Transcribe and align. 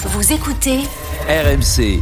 Vous 0.00 0.32
écoutez 0.32 0.78
RMC. 1.28 2.00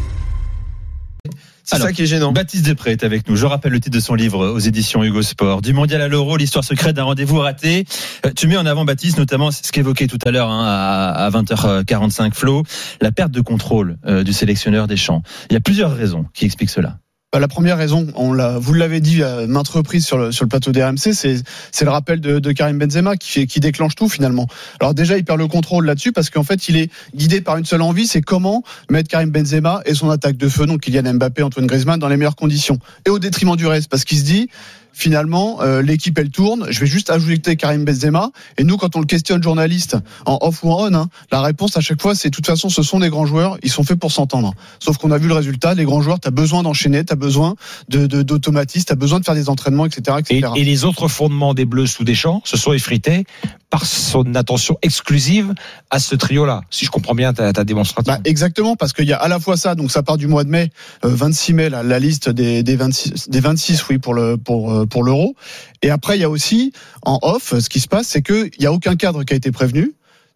C'est 1.65 1.79
ça 1.79 1.93
qui 1.93 2.03
est 2.03 2.07
gênant. 2.07 2.31
Baptiste 2.31 2.65
Després 2.67 2.93
est 2.93 3.03
avec 3.05 3.27
nous. 3.29 3.37
Je 3.37 3.47
rappelle 3.47 3.73
le 3.73 3.81
titre 3.81 3.97
de 3.97 4.03
son 4.03 4.15
livre 4.15 4.47
aux 4.47 4.59
éditions 4.59 5.03
Hugo 5.03 5.23
Sport. 5.23 5.63
Du 5.63 5.73
mondial 5.73 6.03
à 6.03 6.09
l'euro, 6.09 6.37
l'histoire 6.37 6.63
secrète 6.63 6.95
d'un 6.95 7.05
rendez-vous 7.05 7.39
raté. 7.39 7.85
Euh, 8.25 8.31
Tu 8.37 8.47
mets 8.49 8.57
en 8.59 8.67
avant, 8.67 8.85
Baptiste, 8.85 9.19
notamment 9.19 9.51
ce 9.51 9.73
qu'évoquait 9.73 10.07
tout 10.07 10.19
à 10.27 10.31
l'heure 10.31 10.51
hein, 10.51 10.65
à, 10.67 11.25
à 11.25 11.31
20h45 11.31 12.35
Flo, 12.35 12.63
la 13.01 13.13
perte 13.13 13.33
de 13.33 13.41
contrôle 13.41 13.97
euh, 14.07 14.23
du 14.23 14.33
sélectionneur 14.35 14.87
des 14.87 14.97
champs. 14.99 15.23
Il 15.51 15.55
y 15.55 15.57
a 15.57 15.61
plusieurs 15.61 15.97
raisons 15.97 16.27
qui 16.35 16.45
expliquent 16.45 16.71
cela. 16.71 16.99
Bah, 17.37 17.41
la 17.41 17.49
première 17.49 17.77
raison, 17.77 18.07
on 18.15 18.33
l'a, 18.33 18.57
vous 18.59 18.73
l'avez 18.73 19.01
dit 19.01 19.23
à 19.23 19.47
maintes 19.47 19.69
reprises 19.69 20.07
sur 20.07 20.17
le, 20.17 20.31
plateau 20.49 20.73
des 20.73 20.83
RMC, 20.83 21.13
c'est, 21.13 21.43
le 21.83 21.91
rappel 21.91 22.19
de, 22.19 22.39
de 22.39 22.53
Karim 22.53 22.79
Benzema 22.79 23.19
qui, 23.19 23.47
qui 23.47 23.61
déclenche 23.61 23.95
tout 23.95 24.09
finalement. 24.09 24.47
Alors 24.81 24.95
déjà, 24.95 25.19
il 25.19 25.25
perd 25.27 25.39
le 25.39 25.47
contrôle 25.47 25.85
là-dessus 25.85 26.13
parce 26.13 26.31
qu'en 26.31 26.45
fait, 26.45 26.71
il 26.71 26.79
est 26.79 26.91
guidé 27.15 27.43
par 27.43 27.59
une 27.59 27.67
seule 27.67 27.83
envie, 27.83 28.07
c'est 28.07 28.23
comment 28.23 28.63
mettre 28.89 29.11
Karim 29.11 29.29
Benzema 29.29 29.83
et 29.85 29.93
son 29.93 30.09
attaque 30.09 30.39
de 30.39 30.49
feu, 30.49 30.65
donc 30.65 30.81
Kylian 30.81 31.13
Mbappé, 31.13 31.43
Antoine 31.43 31.67
Griezmann, 31.67 32.01
dans 32.01 32.09
les 32.09 32.17
meilleures 32.17 32.37
conditions. 32.37 32.79
Et 33.05 33.11
au 33.11 33.19
détriment 33.19 33.55
du 33.55 33.67
reste, 33.67 33.91
parce 33.91 34.07
qu'il 34.07 34.17
se 34.17 34.25
dit, 34.25 34.49
finalement, 34.97 35.61
euh, 35.61 35.83
l'équipe 35.83 36.19
elle 36.19 36.31
tourne. 36.31 36.67
Je 36.71 36.81
vais 36.81 36.87
juste 36.87 37.11
ajouter 37.11 37.57
Karim 37.57 37.85
Benzema. 37.85 38.31
Et 38.57 38.65
nous, 38.65 38.79
quand 38.79 38.97
on 38.97 39.01
le 39.01 39.07
questionne 39.07 39.43
journaliste 39.43 39.97
en 40.25 40.39
off 40.41 40.65
ou 40.65 40.73
en 40.73 40.89
on, 40.89 40.95
hein, 40.95 41.09
la 41.31 41.43
réponse 41.43 41.77
à 41.77 41.81
chaque 41.81 42.01
fois, 42.01 42.15
c'est 42.15 42.31
de 42.31 42.35
toute 42.35 42.47
façon, 42.47 42.71
ce 42.71 42.83
sont 42.83 42.99
des 43.01 43.11
grands 43.11 43.27
joueurs. 43.27 43.59
Ils 43.63 43.71
sont 43.71 43.83
faits 43.83 43.99
pour 43.99 44.11
s'entendre. 44.11 44.55
Sauf 44.81 44.97
qu'on 44.97 45.11
a 45.11 45.19
vu 45.19 45.29
le 45.29 45.35
résultat. 45.35 45.75
Les 45.75 45.85
grands 45.85 46.01
joueurs, 46.01 46.19
t'as 46.19 46.31
besoin 46.31 46.63
d'enchaîner, 46.63 47.05
t'as 47.05 47.15
besoin 47.15 47.57
de, 47.91 48.07
d'automatisme, 48.07 48.87
t'as 48.87 48.95
besoin 48.95 49.21
de 49.21 49.25
faire 49.27 49.35
des 49.35 49.51
entraînements, 49.51 49.85
etc., 49.85 50.17
Et, 50.31 50.39
etc. 50.39 50.53
et 50.57 50.65
les 50.65 50.85
autres 50.85 51.09
fondements 51.09 51.53
des 51.53 51.67
Bleus 51.67 51.87
sous 51.87 52.05
Deschamps 52.05 52.41
se 52.45 52.57
sont 52.57 52.73
effrités 52.73 53.27
par 53.71 53.85
son 53.85 54.35
attention 54.35 54.79
exclusive 54.83 55.53
à 55.91 55.99
ce 55.99 56.15
trio-là. 56.15 56.63
Si 56.71 56.85
je 56.85 56.91
comprends 56.91 57.15
bien 57.15 57.33
ta, 57.33 57.53
ta 57.53 57.65
démonstration. 57.65 58.13
Bah, 58.13 58.21
exactement, 58.25 58.77
parce 58.77 58.93
qu'il 58.93 59.07
y 59.07 59.13
a 59.13 59.17
à 59.17 59.29
la 59.29 59.41
fois 59.41 59.57
ça, 59.57 59.75
donc 59.75 59.91
ça 59.91 60.03
part 60.03 60.17
du 60.17 60.27
mois 60.29 60.45
de 60.45 60.51
mai, 60.51 60.71
euh, 61.05 61.09
26 61.09 61.53
mai, 61.55 61.69
la, 61.71 61.83
la 61.83 61.99
liste 61.99 62.29
des, 62.29 62.63
des 62.63 62.77
26, 62.77 63.29
des 63.29 63.41
26, 63.41 63.89
oui, 63.89 63.99
pour 63.99 64.15
le 64.15 64.37
pour 64.37 64.73
euh, 64.73 64.87
pour 64.87 65.03
l'euro. 65.03 65.35
Et 65.83 65.91
après, 65.91 66.17
il 66.17 66.21
y 66.21 66.25
a 66.25 66.31
aussi 66.31 66.73
en 67.03 67.19
off, 67.23 67.59
ce 67.59 67.69
qui 67.69 67.81
se 67.81 67.89
passe, 67.89 68.09
c'est 68.09 68.23
que 68.23 68.49
il 68.57 68.63
y 68.63 68.67
a 68.67 68.73
aucun 68.73 68.97
cadre 68.97 69.25
qui 69.25 69.35
a 69.35 69.37
été 69.37 69.51
prévenu. 69.51 69.93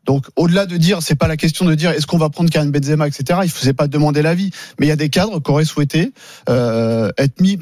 Donc, 0.06 0.27
au-delà 0.37 0.67
de 0.67 0.77
dire, 0.77 1.03
c'est 1.03 1.15
pas 1.15 1.28
la 1.28 1.37
question 1.37 1.65
de 1.67 1.75
dire 1.75 1.91
est-ce 1.91 2.06
qu'on 2.06 2.19
va 2.19 2.31
prendre 2.31 2.50
Karim 2.50 2.70
Benzema, 2.70 3.06
etc. 3.06 3.41
Il 3.42 3.47
ne 3.47 3.50
faisait 3.50 3.75
pas 3.75 3.87
demander 3.87 4.22
l'avis, 4.22 4.50
mais 4.78 4.87
il 4.87 4.89
y 4.89 4.92
a 4.92 4.97
des 4.97 5.11
cadres 5.11 5.41
qui 5.41 5.50
auraient 5.50 5.65
souhaité 5.65 6.12
euh, 6.48 7.11
être 7.19 7.41
mis 7.41 7.59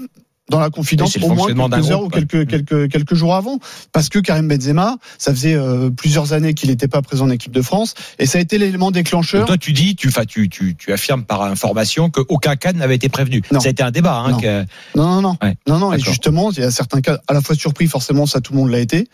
dans 0.51 0.61
la 0.61 0.71
confidence 0.71 1.17
au 1.17 1.29
moins 1.35 1.47
quelques 1.69 1.91
heures 1.91 2.03
ou 2.05 2.09
groupe, 2.09 2.27
quelques 2.29 2.49
quelques 2.49 2.91
quelques 2.91 3.15
jours 3.15 3.35
avant, 3.35 3.59
parce 3.93 4.09
que 4.09 4.19
Karim 4.19 4.49
Benzema, 4.49 4.97
ça 5.19 5.33
faisait 5.33 5.55
euh, 5.55 5.91
plusieurs 5.91 6.33
années 6.33 6.55
qu'il 6.55 6.71
n'était 6.71 6.89
pas 6.89 7.03
présent 7.03 7.27
en 7.27 7.31
équipe 7.31 7.53
de 7.53 7.63
France, 7.63 7.95
et 8.19 8.27
ça 8.27 8.39
a 8.39 8.41
été 8.41 8.57
l'élément 8.59 8.91
déclencheur. 8.91 9.45
Toi, 9.47 9.59
tu 9.59 9.73
dis, 9.73 9.95
tu, 9.97 10.11
tu, 10.27 10.49
tu, 10.49 10.75
tu 10.77 10.93
affirmes 10.93 11.25
par 11.25 11.43
information 11.43 12.09
qu'aucun 12.11 12.57
cadre 12.57 12.79
n'avait 12.79 12.95
été 12.97 13.09
prévenu. 13.09 13.43
Non. 13.53 13.61
Ça 13.61 13.69
a 13.69 13.71
été 13.71 13.83
un 13.83 13.91
débat. 13.91 14.17
Hein, 14.19 14.31
Non. 14.33 14.39
que- 14.41 14.63
Non, 14.97 15.07
non, 15.15 15.21
non. 15.23 15.37
Ouais, 15.43 15.57
non, 15.67 15.79
non. 15.79 15.93
Et 15.93 15.99
justement, 16.11 16.51
il 16.53 16.59
y 16.61 16.63
a 16.63 16.71
certains 16.71 17.01
cas 17.01 17.19
à 17.29 17.35
la 17.35 17.41
fois 17.41 17.55
surpris, 17.55 17.87
forcément, 17.87 18.27
ça 18.27 18.41
tout 18.41 18.53
le 18.53 18.59
monde 18.59 18.71
l'a 18.71 18.79
été, 18.81 19.09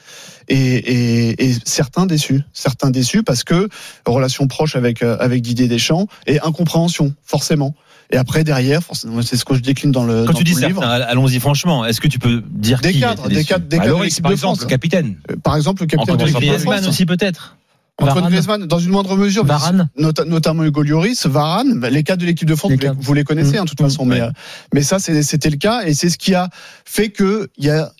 et, 0.49 0.57
et, 0.57 1.45
et 1.51 1.55
certains 1.65 2.07
déçus. 2.07 2.43
Certains 2.53 2.91
déçus 2.91 3.23
parce 3.23 3.45
que 3.45 3.69
relation 4.07 4.47
proche 4.47 4.77
avec, 4.77 5.03
euh, 5.03 5.17
avec 5.19 5.43
Didier 5.43 5.69
Deschamps 5.69 6.07
et 6.27 6.39
incompréhension, 6.41 7.15
forcément. 7.25 7.75
Et 8.11 8.17
après, 8.17 8.45
derrière, 8.45 8.83
forcément, 8.83 9.23
c'est 9.23 9.37
ce 9.37 9.45
que 9.45 9.55
je 9.55 9.61
décline 9.61 9.91
dans 9.93 10.05
le, 10.05 10.25
Quand 10.25 10.33
dans 10.33 10.39
tu 10.39 10.45
dis 10.45 10.55
livre. 10.55 10.83
allons-y 10.85 11.41
franchement. 11.41 11.85
Est-ce 11.85 12.01
que 12.01 12.09
tu 12.09 12.19
peux 12.19 12.43
dire 12.51 12.81
Des 12.81 12.93
qui 12.93 13.01
cadres, 13.01 13.29
des 13.29 13.37
déçu 13.37 13.47
cadres, 13.49 13.67
des 13.67 13.79
Bah, 13.79 13.85
cadres 13.85 14.03
l'équipe 14.03 14.23
par 14.23 14.31
de 14.31 14.35
exemple, 14.35 14.57
France. 14.57 14.63
le 14.63 14.71
capitaine. 14.71 15.17
Euh, 15.31 15.37
Par 15.43 15.57
exemple, 15.57 15.83
le 15.83 15.87
capitaine 15.87 16.17
de 16.17 16.23
Antoine 16.23 16.29
l'équipe 16.29 16.43
de 16.43 16.47
Griezmann 16.57 16.87
aussi 16.87 17.07
peut-être. 17.07 17.57
Antoine. 17.99 18.25
Griezmann, 18.29 18.67
dans 18.67 18.79
une 18.81 18.91
moindre 18.91 19.17
mesure, 19.17 19.45
mais 19.45 19.51
Varane. 19.51 19.89
nota- 19.97 20.25
notamment 20.25 20.65
Hugo 20.65 20.83
Lloris, 20.83 21.27
Varane, 21.27 21.79
bah, 21.79 21.91
les 21.91 22.03
cadres 22.03 22.21
de 22.23 22.27
l'équipe 22.27 22.49
de 22.49 22.55
France, 22.57 22.73
vous 22.73 22.77
les, 22.79 22.83
cadres. 22.87 22.99
vous 23.01 23.15
les 23.15 23.23
connaissez, 23.25 23.53
Mmh. 23.53 23.61
hein, 23.61 23.65
de 23.65 23.69
toute 23.69 23.81
façon, 23.81 24.05
mais, 24.05 24.17
Ouais. 24.17 24.27
euh, 24.27 24.31
mais 24.75 24.83
ça, 24.83 24.99
c'est- 24.99 25.23
c'était 25.23 25.49
le 25.51 25.57
cas, 25.57 25.83
et 25.87 25.95
c'est 25.95 26.11
ce 26.11 26.19
qui 26.19 26.35
a 26.35 26.49
fait 26.85 27.11
que 27.11 27.49
il 27.57 27.65
y 27.67 27.71
a 27.71 27.93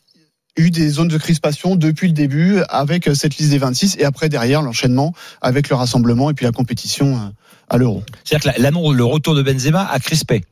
eu 0.57 0.71
des 0.71 0.89
zones 0.89 1.09
de 1.09 1.19
crispation 1.19 1.77
depuis 1.77 2.07
le 2.09 2.13
début 2.13 2.61
avec 2.69 3.09
euh, 3.09 3.15
cette 3.15 3.37
liste 3.37 3.51
des 3.51 3.59
26, 3.59 3.97
et 3.99 4.05
après, 4.05 4.29
derrière, 4.29 4.63
l'enchaînement 4.63 5.13
avec 5.41 5.69
le 5.69 5.77
rassemblement 5.77 6.31
et 6.31 6.35
puis 6.35 6.45
la 6.45 6.53
compétition 6.53 7.17
euh, 7.17 7.21
à 7.69 7.77
l'euro. 7.79 8.03
C'est-à-dire 8.25 8.53
que 8.55 8.61
la- 8.63 8.71
le 8.71 9.05
retour 9.05 9.35
de 9.35 9.43
Benzema 9.43 9.85
a 9.85 9.99
crispé. 9.99 10.43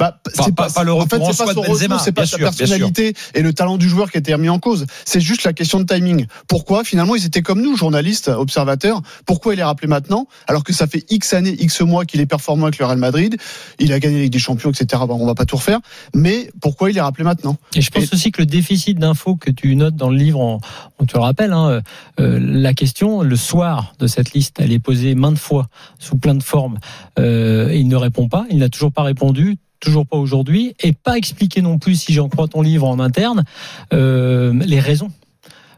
Bah, 0.00 0.18
Pas- 0.34 0.50
pas- 0.50 0.70
pas 0.70 0.82
le 0.82 0.94
en 0.94 1.00
fait, 1.06 1.20
c'est 1.30 1.44
pas 1.44 1.52
son 1.52 1.60
Benzema, 1.60 1.96
retour, 1.96 2.00
c'est 2.00 2.12
pas 2.12 2.22
sa 2.24 2.38
sûr, 2.38 2.38
personnalité 2.38 3.12
et 3.34 3.42
le 3.42 3.52
talent 3.52 3.76
du 3.76 3.86
joueur 3.86 4.10
qui 4.10 4.16
a 4.16 4.20
été 4.20 4.32
remis 4.32 4.48
en 4.48 4.58
cause. 4.58 4.86
C'est 5.04 5.20
juste 5.20 5.44
la 5.44 5.52
question 5.52 5.78
de 5.78 5.84
timing. 5.84 6.26
Pourquoi 6.48 6.84
finalement 6.84 7.14
ils 7.16 7.26
étaient 7.26 7.42
comme 7.42 7.60
nous, 7.60 7.76
journalistes, 7.76 8.28
observateurs? 8.28 9.02
Pourquoi 9.26 9.52
il 9.52 9.60
est 9.60 9.62
rappelé 9.62 9.88
maintenant 9.88 10.26
alors 10.48 10.64
que 10.64 10.72
ça 10.72 10.86
fait 10.86 11.04
X 11.10 11.34
années, 11.34 11.54
X 11.60 11.82
mois 11.82 12.06
qu'il 12.06 12.20
est 12.20 12.26
performant 12.26 12.64
avec 12.64 12.78
le 12.78 12.86
Real 12.86 12.96
Madrid, 12.96 13.36
il 13.78 13.92
a 13.92 14.00
gagné 14.00 14.16
la 14.16 14.22
Ligue 14.22 14.32
des 14.32 14.38
Champions, 14.38 14.70
etc. 14.70 15.02
Bon, 15.06 15.18
on 15.20 15.26
va 15.26 15.34
pas 15.34 15.44
tout 15.44 15.56
refaire, 15.56 15.80
mais 16.14 16.50
pourquoi 16.62 16.90
il 16.90 16.96
est 16.96 17.00
rappelé 17.02 17.24
maintenant? 17.24 17.58
Et 17.74 17.82
je 17.82 17.90
pense 17.90 18.10
aussi 18.12 18.32
que 18.32 18.40
le 18.40 18.46
déficit 18.46 18.98
d'infos 18.98 19.36
que 19.36 19.50
tu 19.50 19.76
notes 19.76 19.96
dans 19.96 20.08
le 20.08 20.16
livre, 20.16 20.40
on, 20.40 20.60
on 20.98 21.04
te 21.04 21.12
le 21.14 21.20
rappelle, 21.20 21.52
hein, 21.52 21.82
euh, 22.18 22.38
la 22.40 22.72
question, 22.72 23.20
le 23.22 23.36
soir 23.36 23.92
de 23.98 24.06
cette 24.06 24.32
liste, 24.32 24.56
elle 24.60 24.72
est 24.72 24.78
posée 24.78 25.14
maintes 25.14 25.38
fois, 25.38 25.68
sous 25.98 26.16
plein 26.16 26.34
de 26.34 26.42
formes. 26.42 26.78
Euh, 27.18 27.68
et 27.68 27.78
il 27.78 27.88
ne 27.88 27.96
répond 27.96 28.28
pas, 28.28 28.46
il 28.50 28.58
n'a 28.58 28.68
toujours 28.70 28.92
pas 28.92 29.02
répondu, 29.02 29.58
toujours 29.80 30.06
pas 30.06 30.16
aujourd'hui, 30.16 30.74
et 30.82 30.92
pas 30.92 31.16
expliqué 31.16 31.62
non 31.62 31.78
plus, 31.78 31.96
si 31.96 32.12
j'en 32.12 32.28
crois 32.28 32.48
ton 32.48 32.62
livre 32.62 32.86
en 32.86 33.00
interne, 33.00 33.44
euh, 33.92 34.52
les 34.64 34.80
raisons, 34.80 35.10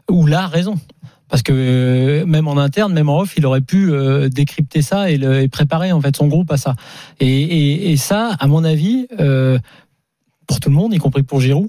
ou 0.09 0.27
la 0.27 0.47
raison. 0.47 0.75
Parce 1.29 1.41
que 1.41 1.53
euh, 1.53 2.25
même 2.25 2.47
en 2.47 2.57
interne, 2.57 2.93
même 2.93 3.09
en 3.09 3.21
off, 3.21 3.33
il 3.37 3.45
aurait 3.45 3.61
pu 3.61 3.91
euh, 3.91 4.29
décrypter 4.29 4.83
ça 4.83 5.09
et, 5.09 5.17
le, 5.17 5.47
préparer 5.47 5.91
en 5.91 5.99
fait 5.99 6.15
son 6.15 6.27
groupe 6.27 6.51
à 6.51 6.57
ça. 6.57 6.75
Et, 7.19 7.95
ça, 7.97 8.35
à 8.39 8.47
mon 8.47 8.63
avis, 8.63 9.07
pour 10.47 10.59
tout 10.59 10.69
le 10.69 10.75
monde, 10.75 10.93
y 10.93 10.97
compris 10.97 11.23
pour 11.23 11.39
Giroud. 11.41 11.67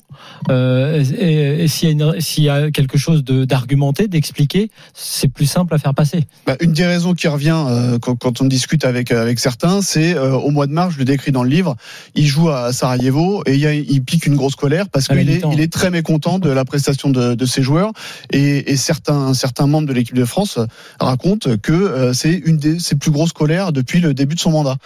Euh, 0.50 1.02
et 1.18 1.64
et 1.64 1.68
s'il 1.68 1.96
y, 2.44 2.48
a 2.50 2.66
y 2.66 2.72
quelque 2.72 2.98
chose 2.98 3.24
de- 3.24 3.44
d'argumenté, 3.44 4.08
d'expliqué, 4.08 4.70
c'est 4.92 5.28
plus 5.28 5.46
simple 5.46 5.74
à 5.74 5.78
faire 5.78 5.94
passer. 5.94 6.24
Bah, 6.46 6.56
une 6.60 6.72
des 6.72 6.84
raisons 6.86 7.14
qui 7.14 7.28
revient 7.28 7.64
euh, 7.68 7.98
quand, 7.98 8.16
quand 8.16 8.40
on 8.40 8.46
discute 8.46 8.84
avec 8.84 9.10
avec 9.12 9.38
certains, 9.38 9.80
c'est 9.82 10.14
euh, 10.14 10.32
au 10.34 10.50
mois 10.50 10.66
de 10.66 10.72
mars, 10.72 10.94
je 10.94 10.98
le 10.98 11.04
décris 11.04 11.32
dans 11.32 11.42
le 11.42 11.50
livre, 11.50 11.76
il 12.14 12.26
joue 12.26 12.48
à 12.50 12.72
Sarajevo 12.72 13.42
et 13.46 13.54
il, 13.54 13.60
y 13.60 13.66
a- 13.66 13.74
il 13.74 14.02
pique 14.02 14.26
une 14.26 14.36
grosse 14.36 14.56
colère 14.56 14.88
parce 14.88 15.08
la 15.08 15.16
qu'il 15.16 15.30
est, 15.30 15.42
il 15.52 15.60
est 15.60 15.72
très 15.72 15.90
mécontent 15.90 16.38
de 16.38 16.50
la 16.50 16.64
prestation 16.64 17.10
de, 17.10 17.34
de 17.34 17.46
ses 17.46 17.62
joueurs 17.62 17.92
et, 18.32 18.70
et 18.72 18.76
certains 18.76 19.34
certains 19.34 19.66
membres 19.66 19.88
de 19.88 19.92
l'équipe 19.92 20.16
de 20.16 20.24
France 20.24 20.58
racontent 21.00 21.56
que 21.62 21.72
euh, 21.72 22.12
c'est 22.12 22.32
une 22.34 22.56
des 22.56 22.78
ses 22.78 22.96
plus 22.96 23.10
grosses 23.10 23.32
colères 23.32 23.72
depuis 23.72 24.00
le 24.00 24.14
début 24.14 24.34
de 24.34 24.40
son 24.40 24.50
mandat. 24.50 24.76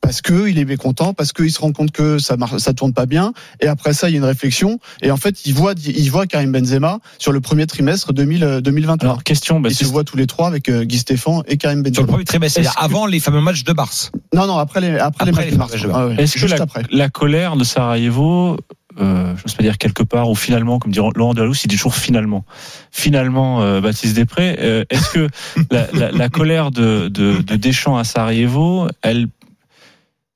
Parce 0.00 0.22
que 0.22 0.48
il 0.48 0.58
est 0.58 0.64
mécontent, 0.64 1.12
parce 1.12 1.32
qu'il 1.32 1.50
se 1.52 1.60
rend 1.60 1.72
compte 1.72 1.92
que 1.92 2.18
ça 2.18 2.36
marche, 2.38 2.56
ça 2.56 2.72
tourne 2.72 2.94
pas 2.94 3.04
bien, 3.06 3.32
et 3.60 3.66
après 3.66 3.92
ça 3.92 4.08
il 4.08 4.12
y 4.12 4.14
a 4.14 4.18
une 4.18 4.24
réflexion, 4.24 4.78
et 5.02 5.10
en 5.10 5.16
fait 5.18 5.44
il 5.44 5.52
voit 5.54 5.74
il 5.86 6.10
voit 6.10 6.26
Karim 6.26 6.52
Benzema 6.52 7.00
sur 7.18 7.32
le 7.32 7.40
premier 7.40 7.66
trimestre 7.66 8.12
2000, 8.14 8.42
euh, 8.44 8.60
2021. 8.62 9.06
Alors, 9.08 9.22
question, 9.24 9.60
bah, 9.60 9.68
Ils 9.70 9.74
se 9.76 9.84
voient 9.84 10.04
tous 10.04 10.16
les 10.16 10.26
trois 10.26 10.46
avec 10.48 10.68
euh, 10.70 10.84
Guy 10.84 10.98
Stéphane 10.98 11.42
et 11.46 11.58
Karim 11.58 11.78
Sur 11.78 11.84
le 11.84 11.90
Benzema. 11.90 12.06
premier 12.12 12.24
trimestre, 12.24 12.60
que- 12.62 12.66
avant 12.78 13.04
les 13.06 13.20
fameux 13.20 13.42
matchs 13.42 13.62
de 13.64 13.72
Mars. 13.74 14.10
Non, 14.34 14.46
non, 14.46 14.56
après 14.56 14.80
les, 14.80 14.98
après, 14.98 15.26
les 15.26 15.32
matchs 15.32 15.44
les 15.46 15.50
de 15.52 15.56
mars. 15.58 15.72
Ah 15.92 16.06
ouais, 16.06 16.14
Est-ce 16.18 16.38
que 16.40 16.46
la, 16.46 16.62
après. 16.62 16.82
la 16.90 17.08
colère 17.10 17.56
de 17.56 17.64
Sarajevo, 17.64 18.56
euh, 19.00 19.34
je 19.36 19.42
n'ose 19.42 19.54
pas 19.54 19.62
dire 19.62 19.76
quelque 19.78 20.02
part, 20.02 20.30
ou 20.30 20.34
finalement, 20.34 20.78
comme 20.78 20.92
dit 20.92 20.98
Laurent 21.14 21.34
Delahousse, 21.34 21.64
il 21.64 21.68
dit 21.68 21.76
toujours 21.76 21.94
finalement. 21.94 22.44
Finalement, 22.90 23.62
euh, 23.62 23.80
Baptiste 23.80 24.16
Després, 24.16 24.56
euh, 24.60 24.84
est-ce 24.90 25.10
que 25.10 25.28
la, 25.70 25.86
la- 25.92 26.10
la 26.10 26.28
colère 26.28 26.70
de, 26.70 27.08
de, 27.08 27.42
de 27.42 27.56
Deschamps 27.56 27.96
à 27.98 28.04
Sarajevo, 28.04 28.88
elle 29.02 29.28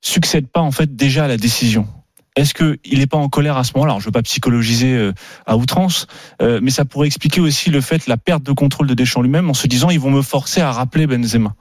succède 0.07 0.47
pas 0.49 0.61
en 0.61 0.71
fait 0.71 0.95
déjà 0.95 1.25
à 1.25 1.29
la 1.29 1.37
décision 1.37 1.87
est-ce 2.37 2.53
qu'il 2.53 2.99
n'est 2.99 3.07
pas 3.07 3.17
en 3.17 3.29
colère 3.29 3.57
à 3.57 3.65
ce 3.65 3.73
moment-là? 3.77 3.95
Je 3.99 4.05
ne 4.05 4.05
veux 4.07 4.13
pas 4.13 4.23
psychologiser 4.23 4.93
euh, 4.93 5.13
à 5.47 5.57
outrance, 5.57 6.07
euh, 6.43 6.59
mais 6.63 6.71
ça 6.71 6.85
pourrait 6.85 7.07
expliquer 7.07 7.41
aussi 7.41 7.71
le 7.71 7.81
fait, 7.81 8.07
la 8.07 8.17
perte 8.17 8.43
de 8.43 8.53
contrôle 8.53 8.89
de 8.89 8.95
Deschamps 8.95 9.23
lui-même, 9.23 9.49
en 9.51 9.55
se 9.55 9.67
disant 9.69 9.91
ils 9.91 10.01
vont 10.01 10.11
me 10.11 10.23
forcer 10.23 10.61
à 10.61 10.73
rappeler 10.73 11.07
Benzema. 11.07 11.55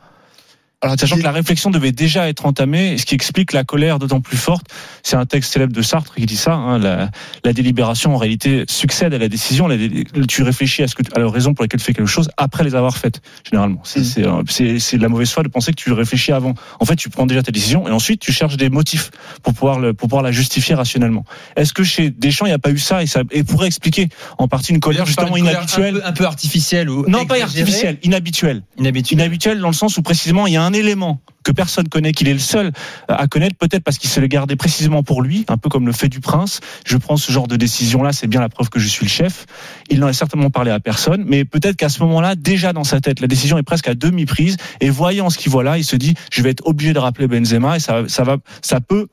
Alors, 0.84 0.96
Sachant 1.00 1.16
que 1.18 1.22
la 1.24 1.32
réflexion 1.32 1.72
devait 1.72 1.94
déjà 1.94 2.28
être 2.28 2.46
entamée, 2.46 2.98
ce 2.98 3.06
qui 3.06 3.16
explique 3.16 3.54
la 3.54 3.64
colère 3.64 4.00
d'autant 4.00 4.20
plus 4.22 4.36
forte. 4.38 4.66
C'est 5.02 5.16
un 5.16 5.26
texte 5.26 5.54
célèbre 5.54 5.72
de 5.74 5.82
Sartre 5.82 6.14
qui 6.14 6.26
dit 6.26 6.36
ça. 6.38 6.54
hein, 6.54 6.78
la, 6.78 7.10
la 7.46 7.54
délibération, 7.54 8.14
en 8.14 8.18
réalité, 8.18 8.66
succède 8.68 9.14
à 9.14 9.18
la 9.18 9.30
décision. 9.30 9.68
La 9.68 9.78
dé- 9.78 10.04
tu 10.28 10.44
réfléchis 10.44 10.84
à, 10.84 10.88
ce 10.90 10.96
que, 10.96 11.04
à 11.16 11.20
la 11.20 11.30
raison 11.30 11.54
pour 11.54 11.64
laquelle 11.64 11.80
tu 11.80 11.86
fais 11.86 11.94
quelque 11.94 12.06
chose 12.06 12.30
après 12.38 12.64
les 12.66 12.76
avoir 12.76 12.98
faites, 12.98 13.22
généralement. 13.50 13.80
C'est 13.86 14.02
Mm. 14.20 14.26
euh, 14.26 14.44
c'est- 14.80 14.98
de 14.98 15.02
la 15.02 15.08
mauvaise 15.10 15.32
foi 15.32 15.44
de 15.44 15.48
penser 15.48 15.72
que 15.72 15.78
tu 15.82 15.92
réfléchis 15.94 16.34
avant. 16.34 16.54
En 16.82 16.86
fait, 16.86 16.98
tu 16.98 17.10
prends 17.10 17.26
déjà 17.26 17.42
ta 17.42 17.52
décision 17.54 17.88
et 17.88 17.92
ensuite 17.92 18.20
tu 18.20 18.34
cherches 18.34 18.58
des 18.58 18.70
motifs 18.70 19.10
pour 19.42 19.54
pouvoir, 19.54 19.80
le, 19.80 19.94
pour 19.94 20.10
pouvoir 20.10 20.22
la 20.24 20.34
justifier 20.34 20.76
rationnellement. 20.76 21.24
Est-ce 21.56 21.72
que 21.72 21.84
chez 21.84 22.10
Deschamps, 22.10 22.46
il 22.46 22.50
n'y 22.50 22.54
a 22.56 22.60
pas 22.60 22.72
eu 22.72 22.78
ça 22.78 23.02
et 23.02 23.08
ça 23.08 23.22
et 23.32 23.44
pourrait 23.46 23.68
expliquer 23.68 24.10
en 24.38 24.50
partie 24.50 24.74
une 24.74 24.82
colère 24.82 25.06
justement 25.06 25.30
colère 25.30 25.54
inhabituelle 25.54 25.96
un 25.96 26.00
peu, 26.02 26.06
un 26.08 26.12
peu 26.12 26.26
artificielle 26.26 26.90
ou 26.90 27.06
Non, 27.08 27.26
pas 27.26 27.42
artificielle, 27.42 27.98
inhabituelle 28.04 28.64
Inhabituelle. 28.78 29.20
inhabituel 29.22 29.60
dans 29.62 29.68
le 29.70 29.74
sens 29.74 29.98
où 29.98 30.02
précisément 30.02 30.46
il 30.46 30.54
y 30.54 30.58
a 30.58 30.64
un 30.64 30.73
élément 30.74 31.22
que 31.44 31.52
personne 31.52 31.88
connaît, 31.90 32.14
qu'il 32.14 32.28
est 32.28 32.34
le 32.34 32.40
seul 32.40 32.72
à 33.08 33.28
connaître, 33.28 33.56
peut-être 33.58 33.84
parce 33.84 33.98
qu'il 33.98 34.10
se 34.10 34.20
le 34.20 34.28
gardait 34.28 34.56
précisément 34.56 35.04
pour 35.04 35.22
lui, 35.22 35.46
un 35.50 35.58
peu 35.58 35.70
comme 35.70 35.86
le 35.86 35.92
fait 35.92 36.08
du 36.08 36.20
prince. 36.20 36.62
Je 36.86 36.98
prends 36.98 37.18
ce 37.18 37.32
genre 37.32 37.48
de 37.48 37.56
décision-là, 37.56 38.14
c'est 38.14 38.28
bien 38.28 38.40
la 38.40 38.50
preuve 38.50 38.70
que 38.70 38.80
je 38.80 38.88
suis 38.88 39.06
le 39.06 39.12
chef. 39.12 39.46
Il 39.90 40.00
n'en 40.00 40.08
a 40.08 40.14
certainement 40.14 40.50
parlé 40.50 40.72
à 40.72 40.80
personne, 40.80 41.26
mais 41.28 41.46
peut-être 41.46 41.76
qu'à 41.76 41.90
ce 41.90 42.02
moment-là, 42.04 42.36
déjà 42.36 42.74
dans 42.74 42.86
sa 42.86 43.02
tête, 43.02 43.20
la 43.20 43.28
décision 43.28 43.58
est 43.58 43.64
presque 43.64 43.88
à 43.88 43.96
demi 43.96 44.26
prise. 44.26 44.58
Et 44.80 44.90
voyant 44.90 45.30
ce 45.30 45.38
qu'il 45.38 45.52
voit 45.52 45.64
là, 45.64 45.78
il 45.78 45.84
se 45.84 45.96
dit, 45.96 46.14
je 46.32 46.42
vais 46.42 46.52
être 46.52 46.66
obligé 46.66 46.94
de 46.94 47.00
rappeler 47.00 47.28
Benzema 47.28 47.76
et 47.76 47.80
ça, 47.80 48.04
ça 48.08 48.24
va, 48.24 48.38
ça 48.62 48.80
peut 48.80 49.08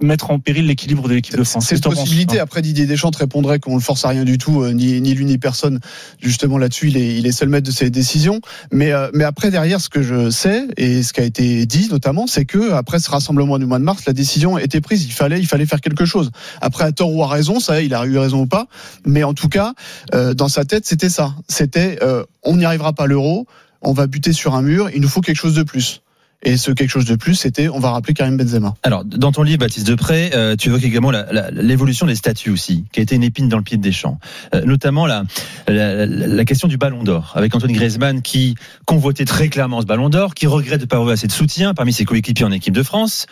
mettre 0.00 0.30
en 0.30 0.38
péril 0.38 0.66
l'équilibre 0.66 1.08
de 1.08 1.14
l'équipe 1.14 1.36
de 1.36 1.44
France. 1.44 1.66
C'est 1.68 1.76
une 1.76 1.82
possibilité. 1.82 2.38
Après, 2.40 2.62
Didier 2.62 2.86
Deschamps 2.86 3.10
te 3.10 3.18
répondrait 3.18 3.58
qu'on 3.58 3.74
le 3.74 3.80
force 3.80 4.04
à 4.04 4.08
rien 4.08 4.24
du 4.24 4.38
tout, 4.38 4.62
euh, 4.62 4.72
ni, 4.72 5.00
ni 5.00 5.14
lui 5.14 5.24
ni 5.24 5.38
personne. 5.38 5.80
Justement, 6.20 6.58
là-dessus, 6.58 6.88
il 6.88 6.96
est, 6.96 7.18
il 7.18 7.26
est 7.26 7.32
seul 7.32 7.48
maître 7.48 7.66
de 7.66 7.72
ses 7.72 7.90
décisions. 7.90 8.40
Mais, 8.72 8.92
euh, 8.92 9.08
mais 9.14 9.24
après, 9.24 9.50
derrière, 9.50 9.80
ce 9.80 9.88
que 9.88 10.02
je 10.02 10.30
sais 10.30 10.66
et 10.76 11.02
ce 11.02 11.12
qui 11.12 11.20
a 11.20 11.24
été 11.24 11.66
dit 11.66 11.88
notamment, 11.90 12.26
c'est 12.26 12.44
que 12.44 12.72
après 12.72 12.98
ce 12.98 13.10
rassemblement 13.10 13.58
du 13.58 13.66
mois 13.66 13.78
de 13.78 13.84
mars, 13.84 14.04
la 14.06 14.12
décision 14.12 14.58
était 14.58 14.80
prise. 14.80 15.04
Il 15.04 15.12
fallait, 15.12 15.38
il 15.38 15.46
fallait 15.46 15.66
faire 15.66 15.80
quelque 15.80 16.04
chose. 16.04 16.30
Après, 16.60 16.84
à 16.84 16.92
tort 16.92 17.14
ou 17.14 17.22
à 17.22 17.28
raison, 17.28 17.60
ça, 17.60 17.82
il 17.82 17.94
a 17.94 18.04
eu 18.06 18.16
raison 18.18 18.42
ou 18.42 18.46
pas. 18.46 18.66
Mais 19.04 19.22
en 19.22 19.34
tout 19.34 19.48
cas, 19.48 19.74
euh, 20.14 20.34
dans 20.34 20.48
sa 20.48 20.64
tête, 20.64 20.86
c'était 20.86 21.10
ça. 21.10 21.34
C'était, 21.48 21.98
euh, 22.02 22.24
on 22.42 22.56
n'y 22.56 22.64
arrivera 22.64 22.92
pas 22.92 23.06
l'euro. 23.06 23.46
On 23.82 23.92
va 23.92 24.06
buter 24.06 24.32
sur 24.32 24.54
un 24.54 24.62
mur. 24.62 24.90
Il 24.94 25.00
nous 25.00 25.08
faut 25.08 25.20
quelque 25.20 25.36
chose 25.36 25.54
de 25.54 25.62
plus. 25.62 26.02
Et 26.42 26.56
ce 26.56 26.70
quelque 26.70 26.88
chose 26.88 27.04
de 27.04 27.16
plus, 27.16 27.34
c'était, 27.34 27.68
on 27.68 27.80
va 27.80 27.90
rappeler 27.90 28.14
Karim 28.14 28.36
Benzema. 28.38 28.74
Alors, 28.82 29.04
dans 29.04 29.30
ton 29.30 29.42
livre, 29.42 29.58
Baptiste 29.58 29.86
Depré, 29.86 30.30
euh, 30.34 30.56
tu 30.56 30.68
évoques 30.68 30.84
également 30.84 31.12
l'évolution 31.52 32.06
des 32.06 32.14
statuts 32.14 32.48
aussi, 32.50 32.84
qui 32.92 33.00
a 33.00 33.02
été 33.02 33.14
une 33.14 33.22
épine 33.22 33.48
dans 33.50 33.58
le 33.58 33.62
pied 33.62 33.76
de 33.76 33.82
Deschamps. 33.82 34.18
Euh, 34.54 34.62
notamment 34.64 35.04
la, 35.06 35.24
la- 35.68 36.06
la 36.06 36.44
question 36.46 36.66
du 36.66 36.78
Ballon 36.78 37.04
d'Or, 37.04 37.32
avec 37.36 37.54
Antoine 37.54 37.72
Griezmann 37.72 38.22
qui 38.22 38.54
convoitait 38.86 39.26
très 39.26 39.48
clairement 39.50 39.82
ce 39.82 39.86
Ballon 39.86 40.08
d'Or, 40.08 40.34
qui 40.34 40.46
regrette 40.46 40.78
de 40.80 40.84
ne 40.84 40.88
pas 40.88 40.96
avoir 40.96 41.10
assez 41.12 41.26
de 41.26 41.32
soutien 41.32 41.74
parmi 41.74 41.92
ses 41.92 42.06
coéquipiers 42.06 42.46
en 42.46 42.52
équipe 42.52 42.74
de 42.74 42.82
France. 42.82 43.26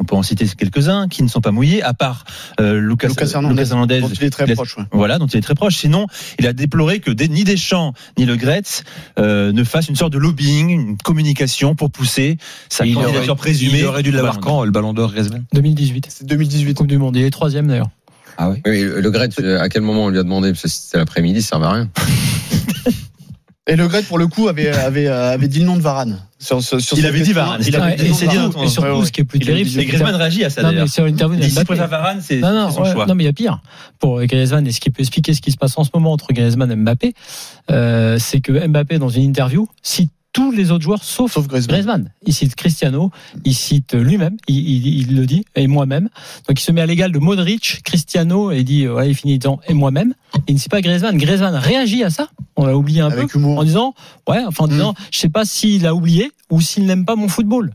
On 0.00 0.04
peut 0.04 0.16
en 0.16 0.22
citer 0.22 0.46
quelques-uns 0.48 1.08
qui 1.08 1.22
ne 1.22 1.28
sont 1.28 1.40
pas 1.42 1.50
mouillés, 1.50 1.82
à 1.82 1.92
part 1.92 2.24
euh, 2.58 2.80
Lucas, 2.80 3.08
Lucas 3.08 3.30
Hernandez, 3.34 3.70
Hernandez, 3.70 4.00
dont 4.00 4.08
il 4.08 4.24
est 4.24 4.30
très 4.30 4.44
il 4.46 4.52
a- 4.52 4.54
proche. 4.54 4.76
ouais. 4.78 4.84
voilà, 4.92 5.18
dont 5.18 5.26
il 5.26 5.36
est 5.36 5.42
très 5.42 5.54
proche. 5.54 5.76
Sinon, 5.76 6.06
il 6.38 6.46
a 6.46 6.52
déploré 6.54 7.00
que 7.00 7.10
des- 7.10 7.28
ni 7.28 7.44
Deschamps 7.44 7.92
ni 8.18 8.24
Le 8.24 8.36
Gretz 8.36 8.82
euh, 9.18 9.52
ne 9.52 9.62
fassent 9.62 9.88
une 9.88 9.96
sorte 9.96 10.12
de 10.12 10.18
lobbying, 10.18 10.70
une 10.70 10.96
communication 10.96 11.74
pour 11.74 11.90
pousser 11.90 12.38
sa 12.70 12.86
Il 12.86 12.96
aurait- 12.96 13.04
candidature 13.06 13.36
présumée. 13.36 13.80
Il 13.80 13.84
aurait 13.84 14.02
dû 14.02 14.10
l'avoir 14.10 14.40
quand, 14.40 14.64
le 14.64 14.70
ballon 14.70 14.94
d'or 14.94 15.12
Griezmann 15.12 15.44
2018. 15.52 16.06
C'est 16.08 16.26
2018. 16.26 16.74
Coupe 16.78 16.86
du 16.86 16.96
Monde. 16.98 17.16
Il 17.16 17.22
est 17.24 17.30
troisième 17.30 17.66
d'ailleurs. 17.66 17.90
Ah 18.38 18.48
oui. 18.48 18.62
Oui, 18.64 18.80
le 18.82 19.10
Gret, 19.10 19.28
à 19.60 19.68
quel 19.68 19.82
moment 19.82 20.04
on 20.04 20.08
lui 20.08 20.18
a 20.18 20.22
demandé? 20.22 20.50
Parce 20.52 20.62
que 20.62 20.68
c'était 20.68 20.96
l'après-midi, 20.96 21.42
ça 21.42 21.50
servait 21.50 21.66
à 21.66 21.72
rien. 21.72 21.90
Et 23.70 23.76
Le 23.76 23.86
Gret, 23.86 24.02
pour 24.02 24.18
le 24.18 24.26
coup, 24.26 24.48
avait, 24.48 24.68
avait, 24.68 25.06
euh, 25.06 25.32
avait 25.32 25.46
dit 25.46 25.60
le 25.60 25.64
nom 25.64 25.76
de 25.76 25.80
Varane. 25.80 26.18
Sur, 26.40 26.60
sur, 26.62 26.80
sur 26.80 26.98
Il 26.98 27.06
avait 27.06 27.20
dit 27.20 27.32
Varane. 27.32 27.62
Il 27.64 27.76
avait 27.76 27.90
Ouais, 27.90 27.96
dit 27.96 28.08
Varane. 28.26 28.50
Et 28.64 28.68
surtout, 28.68 28.88
Ouais, 28.88 28.98
ouais. 28.98 29.06
ce 29.06 29.12
qui 29.12 29.20
est 29.20 29.24
plus 29.24 29.38
terrible, 29.38 29.70
c'est 29.70 29.84
que 29.84 29.88
Griezmann 29.90 30.16
réagit 30.16 30.44
à 30.44 30.50
ça 30.50 30.62
Non, 30.62 30.72
mais 30.72 30.86
sur 30.88 31.04
l'interview 31.04 31.38
Il 31.40 31.48
dit 31.48 31.64
préfère 31.64 31.86
Varane, 31.88 32.20
c'est 32.20 32.38
Non, 32.40 32.52
non, 32.52 32.68
c'est 32.70 32.76
son 32.76 32.82
ouais, 32.82 32.92
choix. 32.92 33.06
non, 33.06 33.14
mais 33.14 33.22
il 33.22 33.26
y 33.26 33.30
a 33.30 33.32
pire. 33.32 33.60
Pour 34.00 34.20
Griezmann, 34.24 34.66
et 34.66 34.72
ce 34.72 34.80
qui 34.80 34.90
peut 34.90 35.00
expliquer 35.02 35.34
ce 35.34 35.40
qui 35.40 35.52
se 35.52 35.56
passe 35.56 35.78
en 35.78 35.84
ce 35.84 35.90
moment 35.94 36.12
entre 36.12 36.32
Griezmann 36.32 36.72
et 36.72 36.76
Mbappé, 36.76 37.14
euh, 37.70 38.16
c'est 38.18 38.40
que 38.40 38.66
Mbappé, 38.66 38.98
dans 38.98 39.08
une 39.08 39.22
interview, 39.22 39.68
cite 39.82 40.10
tous 40.32 40.52
les 40.52 40.70
autres 40.70 40.84
joueurs 40.84 41.02
sauf, 41.02 41.32
Sauf 41.32 41.46
Griezmann. 41.48 41.74
Griezmann. 41.74 42.12
Il 42.24 42.32
cite 42.32 42.54
Cristiano, 42.54 43.10
il 43.44 43.54
cite 43.54 43.94
lui-même, 43.94 44.36
il, 44.46 44.56
il- 44.58 44.98
il 45.10 45.16
le 45.16 45.26
dit, 45.26 45.44
et 45.56 45.66
moi-même. 45.66 46.08
Donc 46.48 46.60
il 46.60 46.64
se 46.64 46.70
met 46.72 46.80
à 46.80 46.86
l'égal 46.86 47.10
de 47.12 47.18
Modric, 47.18 47.80
Cristiano, 47.84 48.52
et 48.52 48.58
il 48.58 48.64
dit, 48.64 48.86
voilà, 48.86 49.06
il 49.08 49.14
finit 49.16 49.34
en 49.34 49.38
disant, 49.38 49.60
et 49.68 49.74
moi-même. 49.74 50.14
Il 50.46 50.54
ne 50.54 50.60
cite 50.60 50.70
pas 50.70 50.80
Griezmann. 50.80 51.16
Griezmann 51.18 51.54
réagit 51.56 52.04
à 52.04 52.10
ça, 52.10 52.28
on 52.56 52.64
l'a 52.66 52.76
oublié 52.76 53.00
un 53.00 53.10
peu, 53.10 53.26
humour. 53.34 53.58
en 53.58 53.64
disant, 53.64 53.94
ouais, 54.28 54.42
enfin 54.46 54.64
en 54.64 54.68
disant, 54.68 54.94
je 55.10 55.18
sais 55.18 55.28
pas 55.28 55.44
s'il 55.44 55.86
a 55.86 55.94
oublié 55.94 56.30
ou 56.50 56.60
s'il 56.60 56.84
n'aime 56.86 57.04
pas 57.04 57.16
mon 57.16 57.28
football. 57.28 57.74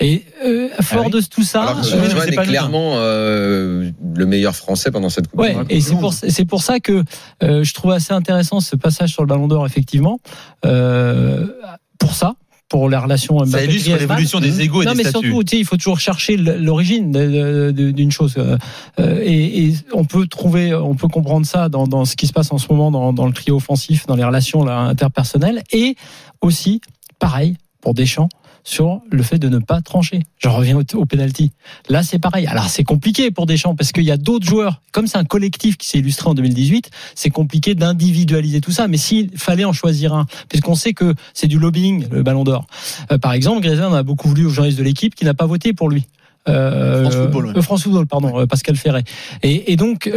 Et 0.00 0.24
euh, 0.44 0.68
fort 0.82 1.06
oui. 1.06 1.10
de 1.12 1.20
tout 1.20 1.42
ça, 1.42 1.62
Alors 1.62 1.84
euh, 1.84 2.24
est 2.26 2.34
pas 2.34 2.42
le 2.44 2.48
clairement 2.48 2.92
euh, 2.94 3.90
le 4.14 4.26
meilleur 4.26 4.54
Français 4.54 4.90
pendant 4.92 5.08
cette 5.08 5.26
Coupe. 5.28 5.40
Ouais, 5.40 5.50
du 5.50 5.56
Monde. 5.58 5.66
et 5.70 5.80
c'est 5.80 5.94
pour 5.96 6.12
c'est 6.12 6.44
pour 6.44 6.62
ça 6.62 6.78
que 6.80 7.02
euh, 7.42 7.64
je 7.64 7.74
trouve 7.74 7.90
assez 7.92 8.12
intéressant 8.12 8.60
ce 8.60 8.76
passage 8.76 9.10
sur 9.10 9.22
le 9.22 9.26
Ballon 9.28 9.48
d'Or 9.48 9.66
effectivement. 9.66 10.20
Euh, 10.64 11.46
pour 11.98 12.14
ça, 12.14 12.34
pour 12.68 12.88
la 12.90 13.00
relation 13.00 13.44
Ça 13.46 13.64
illustre 13.64 13.96
l'évolution 13.96 14.40
des 14.40 14.60
égaux 14.60 14.82
et 14.82 14.84
Non 14.84 14.92
des 14.92 14.98
mais 14.98 15.04
statuts. 15.04 15.26
surtout, 15.28 15.42
tu 15.44 15.50
sais, 15.56 15.58
il 15.60 15.64
faut 15.64 15.76
toujours 15.78 15.98
chercher 16.00 16.36
l'origine 16.36 17.12
d'une 17.72 18.10
chose. 18.12 18.34
euh, 18.36 18.58
euh, 19.00 19.20
et, 19.24 19.68
et 19.68 19.74
on 19.92 20.04
peut 20.04 20.26
trouver, 20.26 20.74
on 20.74 20.94
peut 20.94 21.08
comprendre 21.08 21.46
ça 21.46 21.68
dans, 21.68 21.86
dans 21.86 22.04
ce 22.04 22.14
qui 22.14 22.26
se 22.26 22.32
passe 22.32 22.52
en 22.52 22.58
ce 22.58 22.66
moment 22.70 22.90
dans, 22.90 23.12
dans 23.12 23.26
le 23.26 23.32
trio 23.32 23.56
offensif, 23.56 24.06
dans 24.06 24.16
les 24.16 24.24
relations 24.24 24.64
là, 24.64 24.80
interpersonnelles, 24.80 25.62
et 25.72 25.96
aussi, 26.42 26.80
pareil, 27.18 27.56
pour 27.80 27.94
Deschamps, 27.94 28.28
sur 28.68 29.00
le 29.10 29.22
fait 29.22 29.38
de 29.38 29.48
ne 29.48 29.58
pas 29.58 29.80
trancher. 29.80 30.24
Je 30.36 30.48
reviens 30.48 30.76
au, 30.76 30.82
au 30.96 31.06
penalty. 31.06 31.52
Là, 31.88 32.02
c'est 32.02 32.18
pareil. 32.18 32.46
Alors, 32.46 32.68
c'est 32.68 32.84
compliqué 32.84 33.30
pour 33.30 33.46
Deschamps 33.46 33.74
parce 33.74 33.92
qu'il 33.92 34.04
y 34.04 34.10
a 34.10 34.18
d'autres 34.18 34.46
joueurs. 34.46 34.82
Comme 34.92 35.06
c'est 35.06 35.16
un 35.16 35.24
collectif 35.24 35.78
qui 35.78 35.88
s'est 35.88 35.98
illustré 35.98 36.28
en 36.28 36.34
2018, 36.34 36.90
c'est 37.14 37.30
compliqué 37.30 37.74
d'individualiser 37.74 38.60
tout 38.60 38.70
ça. 38.70 38.86
Mais 38.86 38.98
s'il 38.98 39.30
fallait 39.38 39.64
en 39.64 39.72
choisir 39.72 40.12
un, 40.12 40.26
puisqu'on 40.50 40.74
sait 40.74 40.92
que 40.92 41.14
c'est 41.32 41.46
du 41.46 41.58
lobbying, 41.58 42.08
le 42.10 42.22
Ballon 42.22 42.44
d'Or. 42.44 42.66
Euh, 43.10 43.16
par 43.16 43.32
exemple, 43.32 43.62
Griezmann 43.62 43.94
a 43.94 44.02
beaucoup 44.02 44.28
voulu 44.28 44.44
aux 44.44 44.50
journalistes 44.50 44.78
de 44.78 44.84
l'équipe 44.84 45.14
qui 45.14 45.24
n'a 45.24 45.34
pas 45.34 45.46
voté 45.46 45.72
pour 45.72 45.88
lui. 45.88 46.06
Euh, 46.48 47.02
France 47.02 47.14
Football, 47.16 47.46
ouais. 47.46 47.52
euh, 47.56 47.62
France 47.62 47.82
Football, 47.82 48.06
pardon, 48.06 48.38
euh, 48.40 48.46
Pascal 48.46 48.76
Ferret. 48.76 49.04
Et, 49.42 49.72
et 49.72 49.76
donc, 49.76 50.10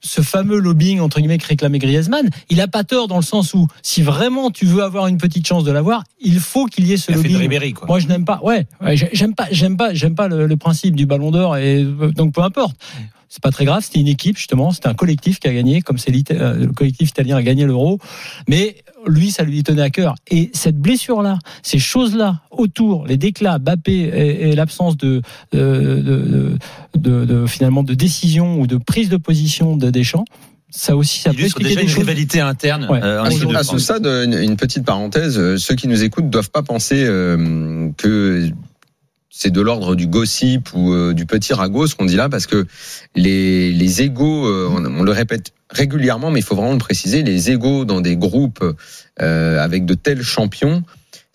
ce 0.00 0.20
fameux 0.20 0.58
lobbying 0.58 1.00
entre 1.00 1.18
guillemets 1.20 1.38
que 1.38 1.46
réclamait 1.46 1.78
Griezmann, 1.78 2.28
il 2.50 2.60
a 2.60 2.68
pas 2.68 2.84
tort 2.84 3.08
dans 3.08 3.16
le 3.16 3.22
sens 3.22 3.54
où, 3.54 3.66
si 3.82 4.02
vraiment 4.02 4.50
tu 4.50 4.66
veux 4.66 4.82
avoir 4.82 5.06
une 5.06 5.18
petite 5.18 5.46
chance 5.46 5.64
de 5.64 5.72
l'avoir, 5.72 6.04
il 6.20 6.38
faut 6.40 6.66
qu'il 6.66 6.86
y 6.86 6.92
ait 6.92 6.96
ce 6.96 7.10
Il 7.10 7.14
a 7.14 7.16
fait 7.18 7.22
de 7.22 7.28
lobbying. 7.32 7.40
Ribéry, 7.42 7.72
quoi. 7.72 7.86
Moi, 7.88 7.98
je 7.98 8.08
n'aime 8.08 8.24
pas. 8.24 8.40
Ouais, 8.42 8.66
ouais, 8.82 8.96
j'ai- 8.96 9.10
j'aime 9.12 9.34
pas, 9.34 9.46
j'aime 9.50 9.76
pas, 9.76 9.94
j'aime 9.94 10.14
pas 10.14 10.28
le, 10.28 10.46
le 10.46 10.56
principe 10.56 10.94
du 10.96 11.06
Ballon 11.06 11.30
d'Or 11.30 11.56
et 11.56 11.84
donc 11.84 12.34
peu 12.34 12.42
importe. 12.42 12.76
C'est 13.34 13.42
pas 13.42 13.50
très 13.50 13.64
grave. 13.64 13.82
C'était 13.82 13.98
une 13.98 14.06
équipe 14.06 14.36
justement. 14.38 14.70
C'était 14.70 14.86
un 14.86 14.94
collectif 14.94 15.40
qui 15.40 15.48
a 15.48 15.52
gagné, 15.52 15.82
comme 15.82 15.98
c'est 15.98 16.12
euh, 16.30 16.54
le 16.66 16.72
collectif 16.72 17.08
italien 17.08 17.36
a 17.36 17.42
gagné 17.42 17.64
l'Euro. 17.66 17.98
Mais 18.48 18.76
lui, 19.08 19.32
ça 19.32 19.42
lui 19.42 19.60
tenait 19.64 19.82
à 19.82 19.90
cœur. 19.90 20.14
Et 20.30 20.50
cette 20.54 20.78
blessure-là, 20.78 21.40
ces 21.64 21.80
choses-là 21.80 22.42
autour, 22.52 23.06
les 23.08 23.16
déclats, 23.16 23.58
Bappé 23.58 23.92
et, 23.92 24.50
et 24.50 24.54
l'absence 24.54 24.96
de 24.96 25.20
de, 25.50 26.00
de, 26.00 26.56
de- 26.96 27.24
de- 27.24 27.46
finalement 27.46 27.82
de 27.82 27.94
décision 27.94 28.60
ou 28.60 28.68
de 28.68 28.76
prise 28.76 29.08
de 29.08 29.16
position 29.16 29.76
de 29.76 29.90
Deschamps, 29.90 30.24
ça 30.70 30.94
aussi, 30.96 31.18
ça 31.18 31.30
Il 31.32 31.38
peut 31.38 31.44
expliquer 31.44 31.70
déjà 31.70 31.80
des 31.80 31.86
une 31.86 31.88
choses. 31.92 31.98
rivalité 32.04 32.40
interne. 32.40 32.86
Ouais. 32.88 33.00
euh, 33.02 33.20
en 33.20 33.24
À 33.24 33.58
à 33.58 33.64
ce 33.64 33.78
stade, 33.78 34.06
une, 34.06 34.34
une 34.34 34.56
petite 34.56 34.84
parenthèse, 34.84 35.38
euh, 35.40 35.56
ceux 35.56 35.74
qui 35.74 35.88
nous 35.88 36.04
écoutent 36.04 36.26
ne 36.26 36.30
doivent 36.30 36.50
pas 36.52 36.62
penser 36.62 37.04
euh, 37.04 37.90
que 37.96 38.48
c'est 39.36 39.50
de 39.50 39.60
l'ordre 39.60 39.96
du 39.96 40.06
gossip 40.06 40.72
ou 40.74 40.92
euh, 40.92 41.12
du 41.12 41.26
petit 41.26 41.52
ragot 41.54 41.88
ce 41.88 41.96
qu'on 41.96 42.04
dit 42.04 42.14
là, 42.14 42.28
parce 42.28 42.46
que 42.46 42.66
les, 43.16 43.72
les 43.72 44.02
égaux, 44.02 44.46
euh, 44.46 44.68
on, 44.70 45.02
le 45.02 45.10
répète 45.10 45.52
régulièrement, 45.70 46.30
mais 46.30 46.38
il 46.38 46.44
faut 46.44 46.54
vraiment 46.54 46.72
le 46.72 46.78
préciser, 46.78 47.24
les 47.24 47.50
égaux 47.50 47.84
dans 47.84 48.00
des 48.00 48.16
groupes 48.16 48.64
euh, 49.20 49.58
avec 49.58 49.86
de 49.86 49.94
tels 49.94 50.22
champions, 50.22 50.84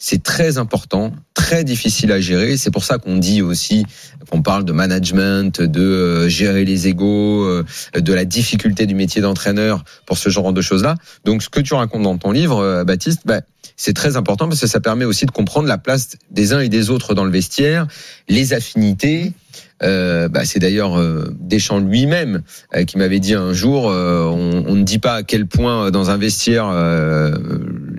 c'est 0.01 0.23
très 0.23 0.57
important, 0.57 1.11
très 1.33 1.65
difficile 1.65 2.13
à 2.13 2.21
gérer. 2.21 2.55
C'est 2.55 2.71
pour 2.71 2.85
ça 2.85 2.97
qu'on 2.97 3.17
dit 3.17 3.41
aussi 3.41 3.85
qu'on 4.31 4.41
parle 4.41 4.63
de 4.63 4.71
management, 4.71 5.61
de 5.61 5.81
euh, 5.81 6.29
gérer 6.29 6.63
les 6.63 6.87
égaux, 6.87 7.43
euh, 7.43 7.65
de 7.93 8.13
la 8.13 8.23
difficulté 8.23 8.85
du 8.85 8.95
métier 8.95 9.21
d'entraîneur 9.21 9.83
pour 10.05 10.17
ce 10.17 10.29
genre 10.29 10.53
de 10.53 10.61
choses-là. 10.61 10.95
Donc, 11.25 11.43
ce 11.43 11.49
que 11.49 11.59
tu 11.59 11.73
racontes 11.73 12.03
dans 12.03 12.17
ton 12.17 12.31
livre, 12.31 12.59
euh, 12.59 12.83
Baptiste, 12.85 13.21
bah, 13.25 13.41
c'est 13.75 13.93
très 13.93 14.15
important 14.15 14.47
parce 14.47 14.61
que 14.61 14.67
ça 14.67 14.79
permet 14.79 15.05
aussi 15.05 15.25
de 15.25 15.31
comprendre 15.31 15.67
la 15.67 15.77
place 15.77 16.11
des 16.31 16.53
uns 16.53 16.61
et 16.61 16.69
des 16.69 16.89
autres 16.89 17.13
dans 17.13 17.25
le 17.25 17.31
vestiaire, 17.31 17.87
les 18.29 18.53
affinités. 18.53 19.33
Euh, 19.83 20.29
bah, 20.29 20.45
c'est 20.45 20.59
d'ailleurs 20.59 20.99
euh, 20.99 21.33
Deschamps 21.39 21.79
lui-même 21.79 22.41
qui 22.85 22.97
m'avait 22.97 23.19
dit 23.19 23.33
un 23.33 23.53
jour 23.53 23.85
on, 23.85 24.75
ne 24.75 24.83
dit 24.83 24.99
pas 24.99 25.15
à 25.15 25.23
quel 25.23 25.47
point 25.47 25.91
dans 25.91 26.09
un 26.09 26.17
vestiaire 26.17 26.69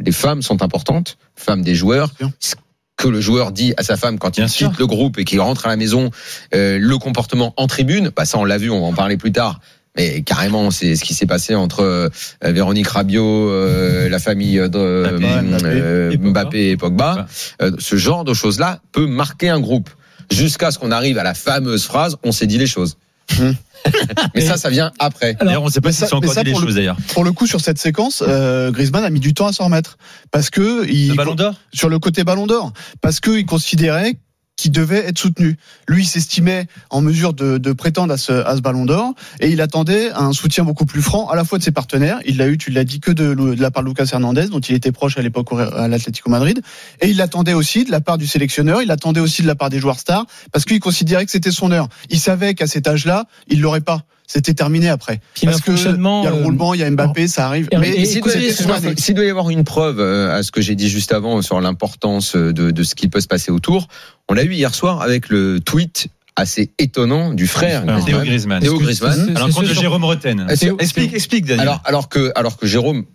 les 0.04 0.12
femmes 0.12 0.42
sont 0.42 0.62
importantes, 0.62 1.16
femmes 1.36 1.62
des 1.62 1.74
joueurs. 1.74 2.10
Ce 2.38 2.54
que 2.96 3.08
le 3.08 3.20
joueur 3.20 3.52
dit 3.52 3.72
à 3.78 3.82
sa 3.82 3.96
femme 3.96 4.18
quand 4.18 4.36
il 4.36 4.40
Bien 4.42 4.48
sûr. 4.48 4.68
quitte 4.70 4.78
le 4.78 4.86
groupe 4.86 5.18
et 5.18 5.24
qu'il 5.24 5.40
rentre 5.40 5.66
à 5.66 5.68
la 5.70 5.76
maison, 5.76 6.10
euh, 6.54 6.78
le 6.78 6.98
comportement 6.98 7.54
en 7.56 7.66
tribune, 7.66 8.10
bah 8.14 8.24
ça 8.26 8.38
on 8.38 8.44
l'a 8.44 8.58
vu, 8.58 8.70
on 8.70 8.80
va 8.80 8.86
en 8.88 8.92
parler 8.92 9.16
plus 9.16 9.32
tard. 9.32 9.60
Et 9.96 10.22
carrément, 10.22 10.70
c'est 10.70 10.94
ce 10.94 11.02
qui 11.04 11.14
s'est 11.14 11.26
passé 11.26 11.54
entre 11.54 11.80
euh, 11.82 12.08
Véronique 12.42 12.86
Rabiot, 12.88 13.48
euh, 13.50 14.08
la 14.08 14.18
famille 14.20 14.56
de 14.56 14.68
euh, 14.78 15.18
Mbappé, 15.18 15.64
euh, 15.64 16.10
et 16.10 16.16
Pogba. 16.18 16.30
Mbappé 16.44 16.70
et 16.70 16.76
Pogba. 16.76 17.26
Euh, 17.60 17.72
ce 17.78 17.96
genre 17.96 18.24
de 18.24 18.32
choses-là 18.34 18.80
peut 18.92 19.06
marquer 19.06 19.48
un 19.48 19.60
groupe. 19.60 19.90
Jusqu'à 20.30 20.70
ce 20.70 20.78
qu'on 20.78 20.92
arrive 20.92 21.18
à 21.18 21.24
la 21.24 21.34
fameuse 21.34 21.84
phrase, 21.86 22.16
on 22.22 22.30
s'est 22.30 22.46
dit 22.46 22.58
les 22.58 22.68
choses. 22.68 22.98
Mais 24.34 24.40
ça, 24.42 24.56
ça 24.56 24.68
vient 24.68 24.92
après. 24.98 25.34
D'ailleurs, 25.40 25.62
on 25.62 25.66
ne 25.66 25.70
sait 25.70 25.80
pas 25.80 25.90
si 25.92 25.98
ça- 26.00 26.06
c'est 26.06 26.14
encore 26.14 26.28
mais 26.28 26.34
ça, 26.34 26.42
dit 26.42 26.48
les 26.48 26.52
pour 26.52 26.60
le- 26.60 26.66
choses 26.66 26.76
d'ailleurs. 26.76 26.96
Pour 27.14 27.24
le 27.24 27.32
coup, 27.32 27.46
sur 27.46 27.60
cette 27.60 27.78
séquence, 27.78 28.22
euh, 28.26 28.70
Griezmann 28.70 29.04
a 29.04 29.10
mis 29.10 29.20
du 29.20 29.32
temps 29.32 29.46
à 29.46 29.52
s'en 29.52 29.64
remettre 29.64 29.96
parce 30.30 30.50
que 30.50 30.86
il, 30.90 31.08
Le 31.10 31.14
ballon 31.14 31.34
d'or? 31.34 31.54
sur 31.72 31.88
le 31.88 31.98
côté 31.98 32.22
Ballon 32.24 32.46
d'Or, 32.46 32.72
parce 33.00 33.20
qu'il 33.20 33.46
considérait 33.46 34.16
qu'il 34.60 34.72
devait 34.72 35.06
être 35.06 35.18
soutenu. 35.18 35.56
Lui, 35.88 36.04
s'estimait 36.04 36.66
en 36.90 37.00
mesure 37.00 37.32
de, 37.32 37.58
de 37.58 37.72
prétendre 37.72 38.12
à 38.12 38.18
ce, 38.18 38.32
à 38.32 38.54
Ballon 38.60 38.84
d'Or 38.84 39.14
et 39.40 39.48
il 39.48 39.60
attendait 39.60 40.10
un 40.12 40.32
soutien 40.32 40.64
beaucoup 40.64 40.84
plus 40.84 41.00
franc 41.00 41.28
à 41.28 41.36
la 41.36 41.44
fois 41.44 41.58
de 41.58 41.62
ses 41.62 41.70
partenaires. 41.70 42.18
Il 42.26 42.36
l'a 42.36 42.48
eu, 42.48 42.58
tu 42.58 42.70
l'as 42.70 42.84
dit, 42.84 43.00
que 43.00 43.10
de, 43.10 43.34
la 43.58 43.70
part 43.70 43.82
de 43.82 43.88
Lucas 43.88 44.10
Hernandez, 44.12 44.48
dont 44.48 44.60
il 44.60 44.74
était 44.74 44.92
proche 44.92 45.16
à 45.16 45.22
l'époque 45.22 45.48
à 45.52 45.88
l'Atlético 45.88 46.28
Madrid, 46.28 46.60
et 47.00 47.08
il 47.08 47.16
l'attendait 47.16 47.54
aussi 47.54 47.84
de 47.84 47.90
la 47.90 48.00
part 48.00 48.18
du 48.18 48.26
sélectionneur. 48.26 48.82
Il 48.82 48.88
l'attendait 48.88 49.20
aussi 49.20 49.42
de 49.42 49.46
la 49.46 49.54
part 49.54 49.70
des 49.70 49.78
joueurs 49.78 49.98
stars 49.98 50.26
parce 50.52 50.64
qu'il 50.64 50.80
considérait 50.80 51.24
que 51.24 51.30
c'était 51.30 51.50
son 51.50 51.72
heure. 51.72 51.88
Il 52.10 52.20
savait 52.20 52.54
qu'à 52.54 52.66
cet 52.66 52.86
âge-là, 52.86 53.24
il 53.48 53.60
l'aurait 53.60 53.80
pas. 53.80 54.04
C'était 54.32 54.54
terminé 54.54 54.88
après. 54.88 55.20
Puis 55.34 55.42
il 55.42 55.44
y 55.46 55.48
a 55.48 55.50
un 55.50 55.52
Parce 55.54 55.62
que 55.64 55.72
il 55.72 56.24
y 56.24 56.26
a 56.28 56.30
le 56.30 56.36
euh, 56.36 56.44
roulement, 56.44 56.72
il 56.72 56.78
y 56.80 56.84
a 56.84 56.90
Mbappé, 56.90 57.26
ça 57.26 57.46
arrive. 57.48 57.68
et- 57.72 57.76
Mais 57.78 58.04
S'il 58.04 59.14
doit, 59.16 59.24
y 59.24 59.28
avoir 59.28 59.50
une 59.50 59.64
preuve 59.64 59.98
euh, 59.98 60.32
à 60.38 60.44
ce 60.44 60.52
que 60.52 60.60
j'ai 60.60 60.76
dit 60.76 60.88
juste 60.88 61.10
avant 61.10 61.42
sur 61.42 61.60
l'importance 61.60 62.36
de, 62.36 62.52
de 62.70 62.82
ce 62.84 62.94
qui 62.94 63.08
peut 63.08 63.20
se 63.20 63.26
passer 63.26 63.50
autour, 63.50 63.88
on 64.28 64.34
l'a 64.34 64.44
eu 64.44 64.52
hier 64.52 64.72
soir 64.72 65.02
avec 65.02 65.30
le 65.30 65.58
tweet 65.58 66.06
assez 66.36 66.70
étonnant 66.78 67.34
du 67.34 67.48
frère. 67.48 67.84
Théo 68.04 68.20
Griezmann. 68.20 68.62
Théo 68.62 68.78
Griezmann. 68.78 69.34
Ce 69.48 69.50
sur- 69.52 69.74
Jérôme 69.82 70.04
Roten. 70.04 70.46
Est-ce- 70.48 70.66
Explique, 70.78 71.12
explique, 71.12 71.44
Daniel. 71.46 71.62
Alors, 71.66 71.82
alors 71.84 72.08
que, 72.08 72.30
alors 72.36 72.56
que 72.56 72.68
Jérôme, 72.68 73.06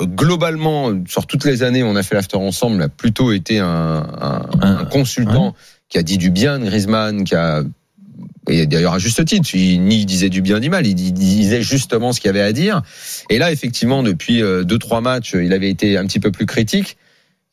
euh, 0.00 0.06
globalement, 0.06 0.90
sur 1.06 1.26
toutes 1.26 1.44
les 1.44 1.62
années, 1.62 1.82
on 1.82 1.96
a 1.96 2.02
fait 2.02 2.14
l'after 2.14 2.38
ensemble, 2.38 2.82
a 2.82 2.88
plutôt 2.88 3.30
été 3.32 3.58
un, 3.58 3.66
un, 3.68 4.46
un 4.62 4.84
consultant 4.86 5.54
qui 5.90 5.98
a 5.98 6.02
dit 6.02 6.16
du 6.16 6.30
bien 6.30 6.58
de 6.58 6.64
Griezmann, 6.64 7.24
qui 7.24 7.34
a 7.34 7.62
et 8.48 8.66
d'ailleurs 8.66 8.94
à 8.94 8.98
juste 8.98 9.24
titre, 9.24 9.54
il 9.54 9.82
ni 9.82 10.04
disait 10.04 10.28
du 10.28 10.42
bien 10.42 10.60
ni 10.60 10.68
mal, 10.68 10.86
il 10.86 10.94
disait 10.94 11.62
justement 11.62 12.12
ce 12.12 12.20
qu'il 12.20 12.30
avait 12.30 12.40
à 12.40 12.52
dire. 12.52 12.82
Et 13.30 13.38
là, 13.38 13.52
effectivement, 13.52 14.02
depuis 14.02 14.42
euh, 14.42 14.64
deux 14.64 14.78
trois 14.78 15.00
matchs, 15.00 15.34
il 15.34 15.52
avait 15.52 15.70
été 15.70 15.96
un 15.96 16.06
petit 16.06 16.20
peu 16.20 16.30
plus 16.30 16.46
critique. 16.46 16.96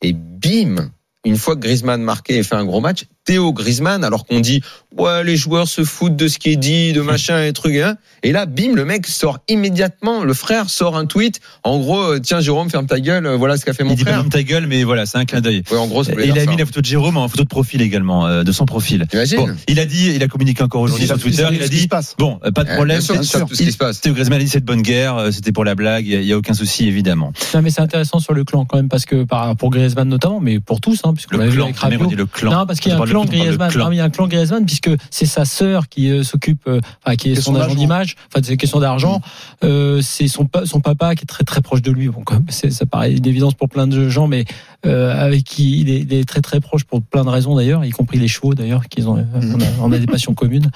Et 0.02 0.12
bim, 0.12 0.90
une 1.24 1.36
fois 1.36 1.54
que 1.54 1.60
Griezmann 1.60 2.02
marqué 2.02 2.38
et 2.38 2.42
fait 2.42 2.56
un 2.56 2.64
gros 2.64 2.80
match, 2.80 3.04
Théo 3.24 3.52
Griezmann, 3.52 4.02
alors 4.02 4.24
qu'on 4.26 4.40
dit 4.40 4.62
ouais 4.96 5.22
les 5.24 5.36
joueurs 5.36 5.68
se 5.68 5.84
foutent 5.84 6.16
de 6.16 6.26
ce 6.26 6.38
qui 6.38 6.50
est 6.50 6.56
dit, 6.56 6.92
de 6.92 7.00
machin 7.00 7.44
et 7.44 7.52
trucs, 7.52 7.76
hein. 7.76 7.96
et 8.22 8.32
là 8.32 8.46
bim 8.46 8.74
le 8.74 8.84
mec 8.84 9.06
sort 9.06 9.38
immédiatement, 9.48 10.24
le 10.24 10.34
frère 10.34 10.70
sort 10.70 10.96
un 10.96 11.06
tweet, 11.06 11.40
en 11.62 11.78
gros 11.78 12.00
euh, 12.00 12.18
tiens 12.18 12.40
Jérôme 12.40 12.70
ferme 12.70 12.86
ta 12.86 12.98
gueule, 12.98 13.26
euh, 13.26 13.36
voilà 13.36 13.56
ce 13.56 13.64
qu'a 13.64 13.72
fait 13.74 13.84
mon 13.84 13.90
il 13.90 13.96
dit 13.96 14.04
pas 14.04 14.10
frère. 14.12 14.20
ferme 14.22 14.30
ta 14.30 14.42
gueule, 14.42 14.66
mais 14.66 14.82
voilà, 14.84 15.06
c'est 15.06 15.18
un 15.18 15.24
clin 15.26 15.40
d'œil. 15.40 15.62
Ouais, 15.70 15.76
en 15.78 15.86
gros, 15.86 16.02
Et 16.04 16.26
il 16.26 16.38
a 16.38 16.44
ça. 16.44 16.50
mis 16.50 16.56
la 16.56 16.66
photo 16.66 16.80
de 16.80 16.86
Jérôme 16.86 17.16
en 17.18 17.28
photo 17.28 17.44
de 17.44 17.48
profil 17.48 17.82
également, 17.82 18.26
euh, 18.26 18.42
de 18.42 18.52
son 18.52 18.64
profil. 18.66 19.06
Bon, 19.36 19.48
il 19.68 19.78
a 19.78 19.84
dit, 19.86 20.12
il 20.14 20.22
a 20.22 20.28
communiqué 20.28 20.62
encore 20.62 20.80
aujourd'hui 20.80 21.06
sur 21.06 21.18
Twitter, 21.18 21.46
il 21.52 21.62
a 21.62 21.68
dit 21.68 21.88
bon, 22.18 22.40
euh, 22.44 22.50
pas 22.50 22.64
de 22.64 22.74
problème, 22.74 22.98
bien 22.98 23.00
sûr, 23.22 23.24
sûr, 23.24 23.46
tout 23.46 23.54
ce 23.54 23.62
qui 23.62 23.72
se 23.72 23.76
passe. 23.76 24.00
Théo 24.00 24.14
Griezmann 24.14 24.40
a 24.40 24.42
dit 24.42 24.48
c'est 24.48 24.60
de 24.60 24.64
bonne 24.64 24.82
guerre, 24.82 25.16
euh, 25.16 25.30
c'était 25.30 25.52
pour 25.52 25.64
la 25.64 25.74
blague, 25.74 26.06
il 26.06 26.24
y 26.24 26.32
a 26.32 26.36
aucun 26.38 26.54
souci 26.54 26.88
évidemment. 26.88 27.32
Non, 27.54 27.62
mais 27.62 27.70
c'est 27.70 27.82
intéressant 27.82 28.18
sur 28.18 28.32
le 28.32 28.44
clan 28.44 28.64
quand 28.64 28.76
même 28.78 28.88
parce 28.88 29.04
que 29.04 29.24
par, 29.24 29.54
pour 29.56 29.70
Griezmann 29.70 30.08
notamment, 30.08 30.40
mais 30.40 30.58
pour 30.58 30.80
tous, 30.80 31.00
hein, 31.04 31.12
puisqu'on 31.14 31.36
Le 31.36 31.44
l'a 31.44 31.48
vu 31.50 31.56
clan, 31.56 31.64
avec 31.66 31.76
Rabiot. 31.76 32.06
dit 32.06 32.16
le 32.16 32.26
clan. 32.26 32.50
Non, 32.50 32.66
parce 32.66 32.80
qu'il 32.80 32.90
y 32.90 32.94
a 32.94 32.98
un 32.98 33.06
clan 33.10 33.24
Griezmann. 33.24 33.70
clan. 33.70 33.88
Mais 33.90 33.96
il 33.96 33.98
y 33.98 34.02
a 34.02 34.04
un 34.04 34.10
clan 34.10 34.26
Griezmann 34.28 34.64
puisque 34.66 34.90
c'est 35.10 35.26
sa 35.26 35.44
sœur 35.44 35.88
qui 35.88 36.10
euh, 36.10 36.22
s'occupe, 36.22 36.62
euh, 36.66 36.80
enfin 37.04 37.16
qui 37.16 37.30
est 37.30 37.34
son, 37.34 37.52
son 37.54 37.60
agent 37.60 37.74
d'image. 37.74 38.16
Enfin, 38.28 38.42
c'est 38.44 38.56
question 38.56 38.80
d'argent. 38.80 39.20
Euh, 39.64 40.00
c'est 40.02 40.28
son 40.28 40.46
pa- 40.46 40.66
son 40.66 40.80
papa 40.80 41.14
qui 41.14 41.22
est 41.22 41.26
très 41.26 41.44
très 41.44 41.60
proche 41.60 41.82
de 41.82 41.90
lui. 41.92 42.08
Bon, 42.08 42.22
comme 42.22 42.46
ça 42.48 42.86
paraît 42.86 43.12
une 43.12 43.26
évidence 43.26 43.54
pour 43.54 43.68
plein 43.68 43.86
de 43.86 44.08
gens, 44.08 44.26
mais 44.26 44.44
avec 44.82 45.44
qui 45.44 45.80
il 45.80 45.90
est, 45.90 46.00
il 46.00 46.12
est 46.14 46.26
très 46.26 46.40
très 46.40 46.60
proche 46.60 46.84
pour 46.84 47.02
plein 47.02 47.24
de 47.24 47.28
raisons 47.28 47.54
d'ailleurs, 47.54 47.84
y 47.84 47.90
compris 47.90 48.18
les 48.18 48.28
chevaux 48.28 48.54
d'ailleurs, 48.54 48.88
qu'ils 48.88 49.08
ont. 49.08 49.26
On 49.34 49.60
a, 49.60 49.64
on 49.82 49.92
a 49.92 49.98
des 49.98 50.06
passions 50.06 50.34
communes. 50.34 50.70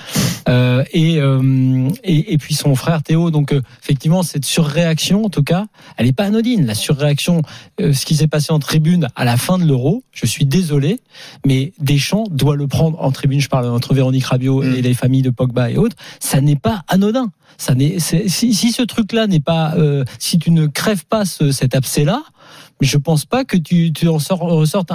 Et, 0.92 1.14
et 2.04 2.32
et 2.34 2.38
puis 2.38 2.54
son 2.54 2.74
frère 2.74 3.02
Théo. 3.02 3.30
Donc 3.30 3.54
effectivement, 3.82 4.22
cette 4.22 4.44
surréaction, 4.44 5.24
en 5.24 5.30
tout 5.30 5.42
cas, 5.42 5.66
elle 5.96 6.06
est 6.06 6.12
pas 6.12 6.24
anodine. 6.24 6.66
La 6.66 6.74
surréaction, 6.74 7.42
ce 7.78 8.04
qui 8.04 8.16
s'est 8.16 8.26
passé 8.26 8.52
en 8.52 8.58
tribune 8.58 9.08
à 9.16 9.24
la 9.24 9.36
fin 9.36 9.58
de 9.58 9.64
l'Euro. 9.64 10.02
Je 10.12 10.26
suis 10.26 10.44
désolé, 10.46 11.00
mais 11.46 11.72
Deschamps 11.80 12.23
doit 12.30 12.56
le 12.56 12.66
prendre 12.66 13.00
en 13.02 13.10
tribune. 13.12 13.40
Je 13.40 13.48
parle 13.48 13.66
entre 13.66 13.94
Véronique 13.94 14.24
Rabiot 14.26 14.62
Mm. 14.62 14.74
et 14.76 14.82
les 14.82 14.94
familles 14.94 15.22
de 15.22 15.30
Pogba 15.30 15.70
et 15.70 15.76
autres. 15.76 15.96
Ça 16.20 16.40
n'est 16.40 16.56
pas 16.56 16.82
anodin. 16.88 17.30
Ça 17.56 17.74
n'est, 17.74 17.98
si, 18.00 18.28
si 18.54 18.72
ce 18.72 18.82
truc-là 18.82 19.26
n'est 19.26 19.40
pas, 19.40 19.74
euh, 19.76 20.04
si 20.18 20.38
tu 20.38 20.50
ne 20.50 20.66
crèves 20.66 21.04
pas 21.06 21.24
ce- 21.24 21.52
cet 21.52 21.74
abcès-là, 21.74 22.22
je 22.80 22.96
pense 22.96 23.24
pas 23.24 23.44
que 23.44 23.56
tu, 23.56 23.92
tu 23.92 24.08
en 24.08 24.18
sors, 24.18 24.40
ressortes 24.40 24.90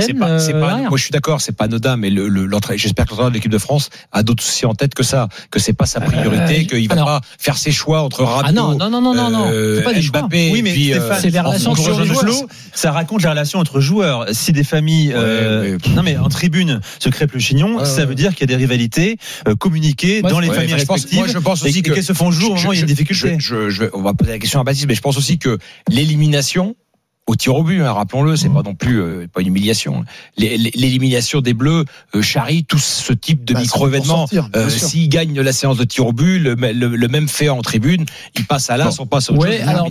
C'est 0.00 0.14
pas, 0.14 0.28
euh, 0.28 0.60
pas- 0.60 0.76
moi 0.88 0.96
je 0.96 1.02
suis 1.02 1.10
d'accord, 1.10 1.40
c'est 1.40 1.52
pas 1.52 1.64
anodin, 1.64 1.96
mais 1.96 2.10
le, 2.10 2.28
le- 2.28 2.48
j'espère 2.76 3.04
que 3.06 3.10
l'entraîneur 3.10 3.30
de 3.30 3.34
l'équipe 3.34 3.50
de 3.50 3.58
France 3.58 3.90
a 4.12 4.22
d'autres 4.22 4.42
soucis 4.42 4.66
en 4.66 4.74
tête 4.74 4.94
que 4.94 5.02
ça, 5.02 5.28
que 5.50 5.58
c'est 5.58 5.72
pas 5.72 5.86
sa 5.86 6.00
priorité, 6.00 6.60
Euh, 6.60 6.64
qu'il 6.64 6.88
va 6.88 6.94
alors- 6.94 7.06
pas 7.06 7.20
faire 7.38 7.56
ses 7.56 7.72
choix 7.72 8.02
entre 8.02 8.22
Rabiot, 8.24 8.46
Ah 8.48 8.52
non, 8.52 8.76
non, 8.76 8.90
non, 8.90 9.00
non, 9.00 9.14
non, 9.14 9.30
non. 9.30 9.46
euh, 9.50 9.82
pas 9.82 9.92
des 9.92 10.02
choix. 10.02 10.20
Mbappé, 10.22 10.50
Oui, 10.52 10.62
mais 10.62 10.72
puis, 10.72 10.92
euh, 10.94 11.10
c'est 11.20 11.30
les 11.30 11.40
relations 11.40 11.72
des 11.74 11.80
les 11.82 12.04
joueurs. 12.06 12.34
ça 12.72 12.92
raconte 12.92 13.22
les 13.22 13.28
relations 13.28 13.58
entre 13.58 13.80
joueurs. 13.80 14.26
Si 14.32 14.52
des 14.52 14.64
familles, 14.64 15.12
euh, 15.14 15.62
Ouais, 15.72 15.78
mais- 15.88 15.94
non 15.94 16.02
mais 16.02 16.16
en 16.16 16.28
tribune 16.28 16.80
se 16.98 17.08
crêpent 17.08 17.32
le 17.32 17.40
chignon, 17.40 17.78
Ouais, 17.78 17.84
ça 17.84 18.04
veut 18.04 18.14
dire 18.14 18.30
qu'il 18.34 18.40
y 18.40 18.44
a 18.44 18.56
des 18.56 18.56
rivalités 18.56 19.16
euh, 19.48 19.54
communiquées 19.54 20.20
Moi, 20.22 20.30
dans 20.30 20.40
les 20.40 20.48
Ouais, 20.48 20.54
familles 20.54 20.74
enfin, 20.74 20.80
je 20.82 20.86
pense- 20.86 20.94
respectives. 20.96 21.18
moi, 21.18 21.28
je 21.28 21.38
pense 21.38 21.64
et- 21.64 21.68
aussi 21.68 21.82
que- 21.82 21.92
qu'elles 21.92 22.04
se 22.04 22.12
font 22.12 22.30
jour 22.30 22.52
au 22.52 22.54
moment 22.56 22.68
où 22.70 22.72
il 22.72 22.76
y 22.76 22.78
a 22.78 22.82
une 22.82 22.86
difficulté. 22.86 23.36
Je, 23.38 23.68
je- 23.68 23.70
je- 23.70 23.84
on 23.94 24.02
va 24.02 24.14
poser 24.14 24.32
la 24.32 24.38
question 24.38 24.60
à 24.60 24.64
Baptiste, 24.64 24.86
mais 24.88 24.94
je 24.94 25.00
pense 25.00 25.16
aussi 25.16 25.38
que 25.38 25.58
l'élimination 25.88 26.74
au 27.28 27.36
tir 27.36 27.54
au 27.54 27.62
but, 27.62 27.80
hein, 27.80 27.92
rappelons-le, 27.92 28.34
c'est 28.36 28.48
pas 28.48 28.62
non 28.62 28.74
plus 28.74 29.00
euh, 29.00 29.26
pas 29.32 29.40
une 29.42 29.46
humiliation. 29.48 30.04
L'élimination 30.36 31.40
des 31.40 31.54
Bleus 31.54 31.84
euh, 32.14 32.22
charrie 32.22 32.64
tout 32.64 32.78
ce 32.78 33.12
type 33.12 33.44
de 33.44 33.54
Bah, 33.54 33.60
micro-événements. 33.60 34.26
Euh, 34.56 34.68
sûr. 34.68 34.88
S'ils 34.88 35.08
gagnent 35.08 35.40
la 35.40 35.52
séance 35.52 35.76
de 35.76 35.84
tir 35.84 36.06
au 36.06 36.12
but, 36.12 36.38
le, 36.40 36.54
le- 36.54 36.96
le 36.96 37.08
même 37.08 37.28
fait 37.28 37.48
en 37.48 37.62
tribune, 37.62 38.04
ils 38.36 38.44
passent 38.44 38.70
à 38.70 38.76
l'as, 38.76 38.98
on 39.00 39.06
passe 39.06 39.30
autre 39.30 39.40
Ouais, 39.40 39.60
alors 39.60 39.88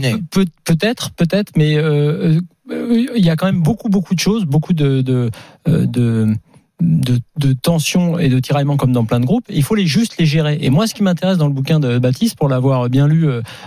peut-être, 0.66 1.12
peut-être, 1.12 1.54
mais 1.56 1.76
euh, 1.78 2.40
euh, 2.70 3.06
il 3.16 3.26
y 3.26 3.30
a 3.30 3.36
quand 3.36 3.46
même 3.46 3.62
beaucoup, 3.62 3.90
beaucoup 3.90 4.14
de 4.14 4.20
choses, 4.20 4.44
beaucoup 4.46 4.74
de 4.74 5.02
de 5.02 5.30
euh, 5.68 5.86
de, 5.86 6.36
de, 6.82 7.20
de 7.38 7.54
tensions 7.54 8.20
et 8.20 8.28
de 8.28 8.40
tiraillements 8.40 8.76
comme 8.78 8.92
dans 8.92 9.06
plein 9.06 9.20
de 9.22 9.26
groupes. 9.26 9.46
Il 9.50 9.64
faut 9.64 9.76
les 9.76 9.88
juste 9.88 10.18
les 10.20 10.26
gérer. 10.26 10.58
Et 10.62 10.70
moi, 10.70 10.86
ce 10.86 10.94
qui 10.94 11.04
m'intéresse 11.04 11.38
dans 11.38 11.48
le 11.48 11.54
bouquin 11.54 11.80
de 11.80 11.98
Baptiste, 11.98 12.36
pour 12.38 12.50
l'avoir 12.50 12.90
bien 12.90 13.08
lu 13.08 13.26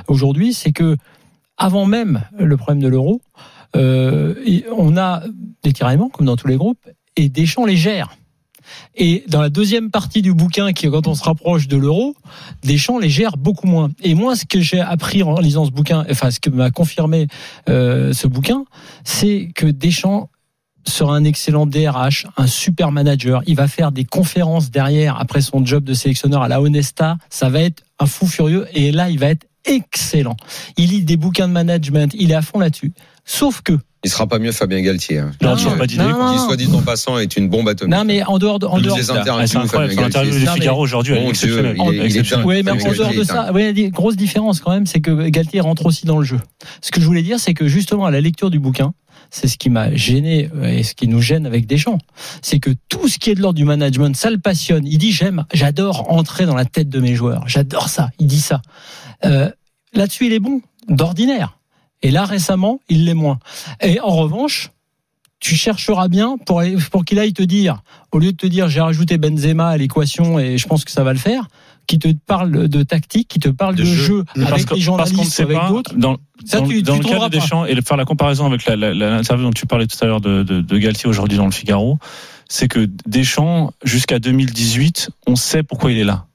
aujourd'hui, 0.09 0.53
c'est 0.53 0.73
que 0.73 0.97
avant 1.57 1.87
même 1.87 2.23
le 2.39 2.57
problème 2.57 2.83
de 2.83 2.89
l'euro, 2.89 3.21
euh, 3.39 3.41
et 3.75 4.65
on 4.77 4.97
a 4.97 5.23
des 5.63 5.73
tiraillements 5.73 6.09
comme 6.09 6.27
dans 6.27 6.37
tous 6.37 6.49
les 6.49 6.57
groupes 6.57 6.89
et 7.17 7.29
Deschamps 7.29 7.67
les 7.67 7.77
gère. 7.77 8.17
Et 8.97 9.25
dans 9.29 9.43
la 9.43 9.51
deuxième 9.51 9.91
partie 9.91 10.23
du 10.23 10.33
bouquin, 10.33 10.73
qui 10.73 10.87
est 10.87 10.91
quand 10.91 11.07
on 11.07 11.15
se 11.15 11.25
rapproche 11.25 11.69
de 11.69 11.77
l'euro, 11.77 12.15
Deschamps 12.63 12.99
les 12.99 13.11
gère 13.11 13.37
beaucoup 13.37 13.67
moins. 13.67 13.91
Et 14.03 14.15
moi, 14.15 14.37
ce 14.37 14.45
que 14.45 14.61
j'ai 14.61 14.81
appris 14.81 15.23
en 15.23 15.39
lisant 15.39 15.65
ce 15.65 15.71
bouquin, 15.71 16.05
enfin 16.11 16.31
ce 16.31 16.41
que 16.41 16.51
m'a 16.51 16.71
confirmé 16.71 17.27
euh, 17.69 18.13
ce 18.13 18.27
bouquin, 18.27 18.65
c'est 19.05 19.51
que 19.55 19.67
Deschamps 19.67 20.31
sera 20.87 21.17
un 21.17 21.25
excellent 21.25 21.67
DRH, 21.67 22.27
un 22.37 22.47
super 22.47 22.93
manager. 22.93 23.43
Il 23.47 23.57
va 23.57 23.69
faire 23.69 23.91
des 23.91 24.05
conférences 24.05 24.71
derrière 24.71 25.19
après 25.19 25.41
son 25.41 25.65
job 25.65 25.85
de 25.85 25.95
sélectionneur 25.95 26.43
à 26.43 26.49
la 26.49 26.61
Honesta. 26.61 27.17
Ça 27.31 27.49
va 27.49 27.61
être 27.61 27.83
un 27.99 28.07
fou 28.07 28.27
furieux. 28.27 28.67
Et 28.75 28.93
là, 28.93 29.09
il 29.09 29.19
va 29.19 29.29
être 29.29 29.47
excellent. 29.65 30.37
Il 30.77 30.91
lit 30.91 31.03
des 31.03 31.17
bouquins 31.17 31.49
de 31.49 31.53
management. 31.53 32.13
Il 32.19 32.31
est 32.31 32.35
à 32.35 32.43
fond 32.43 32.59
là-dessus. 32.59 32.93
Sauf 33.25 33.63
que 33.63 33.73
Il 34.05 34.11
sera 34.11 34.27
pas 34.27 34.39
mieux 34.39 34.53
Fabien 34.53 34.83
Galtier. 34.83 35.19
hein. 35.19 35.31
Non, 35.41 35.57
pas 35.57 35.87
d'idée, 35.87 36.05
qui, 36.05 36.39
soit 36.45 36.57
dit 36.57 36.69
en 36.75 36.83
passant, 36.83 37.19
est 37.19 37.37
une 37.39 37.49
bombe 37.49 37.69
atomique. 37.69 37.95
non, 37.95 38.05
mais 38.05 38.23
en 38.23 38.39
dehors 38.39 38.59
de, 38.59 38.67
en 38.67 38.77
Il 38.77 38.85
dehors 38.85 38.99
les 38.99 39.11
interviews, 39.11 39.61
Ah, 39.63 39.67
Fabien 39.67 39.95
Galtier. 39.97 40.31
du 40.41 40.47
Figaro 40.47 40.83
aujourd'hui, 40.83 41.15
il 41.17 41.29
est- 41.31 42.11
il 42.11 42.17
est. 42.19 42.37
Oui, 42.45 42.63
mais 42.63 42.73
en 42.73 42.77
dehors 42.93 43.15
de 43.15 43.25
ça, 43.25 43.51
grosses 43.91 44.17
différences 44.17 44.61
quand 44.61 44.73
même, 44.73 44.87
c'est 44.87 45.01
que 45.01 45.29
Galtier 45.29 45.61
rentre 45.61 45.87
aussi 45.87 46.05
dans 46.05 46.19
le 46.19 46.25
jeu. 46.25 46.39
Ce 46.83 46.91
que 46.91 47.01
je 47.01 47.07
voulais 47.07 47.23
dire, 47.23 47.41
c'est 47.41 47.55
que 47.55 47.67
justement 47.67 48.05
à 48.05 48.11
la 48.11 48.21
lecture 48.21 48.51
du 48.51 48.59
bouquin, 48.59 48.93
c'est 49.31 49.49
ce 49.49 49.59
qui 49.59 49.71
m'a 49.71 49.95
gêné 49.95 50.51
euh, 50.55 50.65
et 50.65 50.83
ce 50.83 50.95
qui 50.95 51.09
nous 51.09 51.21
gêne 51.21 51.47
avec 51.47 51.67
Deschamps, 51.67 51.99
c'est 52.43 52.61
que 52.61 52.71
tout 52.89 53.09
ce 53.09 53.19
qui 53.19 53.31
est 53.31 53.35
de 53.35 53.41
l'ordre 53.41 53.57
du 53.57 53.65
management, 53.65 54.17
ça 54.17 54.31
le 54.31 54.39
passionne. 54.39 54.87
Il 54.87 54.99
dit 54.99 55.13
j'aime, 55.13 55.45
j'adore 55.53 56.11
entrer 56.13 56.47
dans 56.47 56.55
la 56.55 56.65
tête 56.65 56.89
de 56.89 57.01
mes 57.01 57.15
joueurs, 57.15 57.49
j'adore 57.49 57.89
ça. 57.89 58.11
Il 58.19 58.27
dit 58.27 58.41
ça. 58.41 58.63
Euh, 59.25 59.51
Là-dessus, 59.95 60.27
il 60.27 60.33
est 60.33 60.41
bon, 60.41 60.61
d'ordinaire. 60.89 61.59
Et 62.03 62.11
là, 62.11 62.25
récemment, 62.25 62.81
il 62.89 63.05
l'est 63.05 63.15
moins. 63.15 63.39
Et 63.81 64.01
en 64.01 64.11
revanche, 64.11 64.71
tu 65.41 65.55
chercheras 65.55 66.09
bien 66.09 66.37
pour, 66.45 66.63
pour 66.91 67.05
qu'il 67.05 67.19
aille 67.19 67.33
te 67.33 67.43
dire, 67.43 67.83
au 68.13 68.19
lieu 68.19 68.33
de 68.33 68.37
te 68.37 68.47
dire 68.47 68.69
j'ai 68.69 68.81
rajouté 68.81 69.19
Benzema 69.19 69.69
à 69.69 69.77
l'équation 69.77 70.39
et 70.39 70.59
je 70.59 70.67
pense 70.67 70.85
que 70.85 70.91
ça 70.91 71.05
va 71.05 71.13
le 71.13 71.19
faire, 71.19 71.49
qui 71.87 71.99
te 71.99 72.09
parle 72.27 72.69
de 72.69 72.83
tactique, 72.83 73.29
qui 73.29 73.39
te 73.39 73.49
parle 73.49 73.75
de, 73.75 73.83
De 73.83 73.87
jeu, 73.87 74.25
jeu. 74.37 74.45
avec 74.47 74.67
que- 74.67 74.75
les 74.75 74.81
journalistes 74.81 75.41
avec 75.41 75.59
d'autres. 75.69 75.95
dans, 75.97 76.17
Ça, 76.45 76.61
dans, 76.61 76.67
tu- 76.69 76.83
dans 76.83 76.93
tu 76.95 76.99
le 76.99 77.05
cas 77.05 77.11
trouveras 77.11 77.29
de 77.29 77.35
Deschamps, 77.39 77.65
et 77.67 77.75
faire 77.83 77.97
la 77.97 78.05
comparaison 78.05 78.47
avec 78.47 78.65
l'interview 78.67 79.45
dont 79.45 79.53
tu 79.53 79.67
parlais 79.67 79.87
tout 79.87 79.97
à 80.03 80.07
l'heure 80.07 80.21
de, 80.21 80.43
de, 80.43 80.61
de 80.61 80.79
Galtier 80.79 81.09
aujourd'hui 81.09 81.37
dans 81.39 81.45
le 81.47 81.51
Figaro, 81.53 81.99
c'est 82.49 82.69
que 82.69 82.89
Deschamps, 83.07 83.73
jusqu'à 83.85 84.19
2018, 84.19 85.11
on 85.27 85.37
sait 85.37 85.63
pourquoi 85.63 85.93
il 85.93 85.99
est 85.99 86.05
là. 86.05 86.27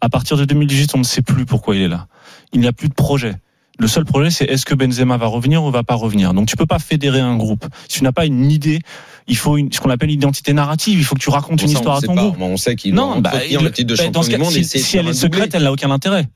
À 0.00 0.08
partir 0.08 0.36
de 0.36 0.44
2018, 0.44 0.94
on 0.94 0.98
ne 0.98 1.04
sait 1.04 1.22
plus 1.22 1.44
pourquoi 1.46 1.74
il 1.76 1.82
est 1.82 1.88
là. 1.88 2.06
Il 2.52 2.60
n'y 2.60 2.66
a 2.66 2.72
plus 2.72 2.88
de 2.88 2.94
projet. 2.94 3.34
Le 3.80 3.86
seul 3.86 4.04
projet, 4.04 4.30
c'est 4.30 4.44
est-ce 4.44 4.66
que 4.66 4.74
Benzema 4.74 5.16
va 5.16 5.26
revenir 5.26 5.62
ou 5.62 5.70
va 5.70 5.84
pas 5.84 5.94
revenir? 5.94 6.34
Donc 6.34 6.48
tu 6.48 6.56
peux 6.56 6.66
pas 6.66 6.80
fédérer 6.80 7.20
un 7.20 7.36
groupe. 7.36 7.64
Si 7.88 7.98
tu 7.98 8.04
n'as 8.04 8.10
pas 8.12 8.26
une 8.26 8.50
idée, 8.50 8.80
il 9.28 9.36
faut 9.36 9.56
une, 9.56 9.72
ce 9.72 9.80
qu'on 9.80 9.90
appelle 9.90 10.08
une 10.10 10.16
identité 10.16 10.52
narrative. 10.52 10.98
Il 10.98 11.04
faut 11.04 11.14
que 11.14 11.20
tu 11.20 11.30
racontes 11.30 11.62
une 11.62 11.68
ça, 11.68 11.74
histoire 11.74 11.96
à 11.98 12.00
ton 12.00 12.14
groupe. 12.14 12.36
On 12.40 12.56
sait 12.56 12.74
qu'il 12.74 12.94
Non, 12.94 13.20
bah, 13.20 13.32
il- 13.48 13.56
le 13.58 13.70
titre 13.70 13.88
de 13.90 13.96
bah, 13.96 14.04
champion 14.04 14.22
du 14.22 14.36
monde. 14.38 14.50
si, 14.52 14.64
si 14.64 14.96
elle 14.96 15.08
est 15.08 15.12
secrète, 15.12 15.54
elle 15.54 15.62
n'a 15.62 15.72
aucun 15.72 15.90
intérêt. 15.92 16.26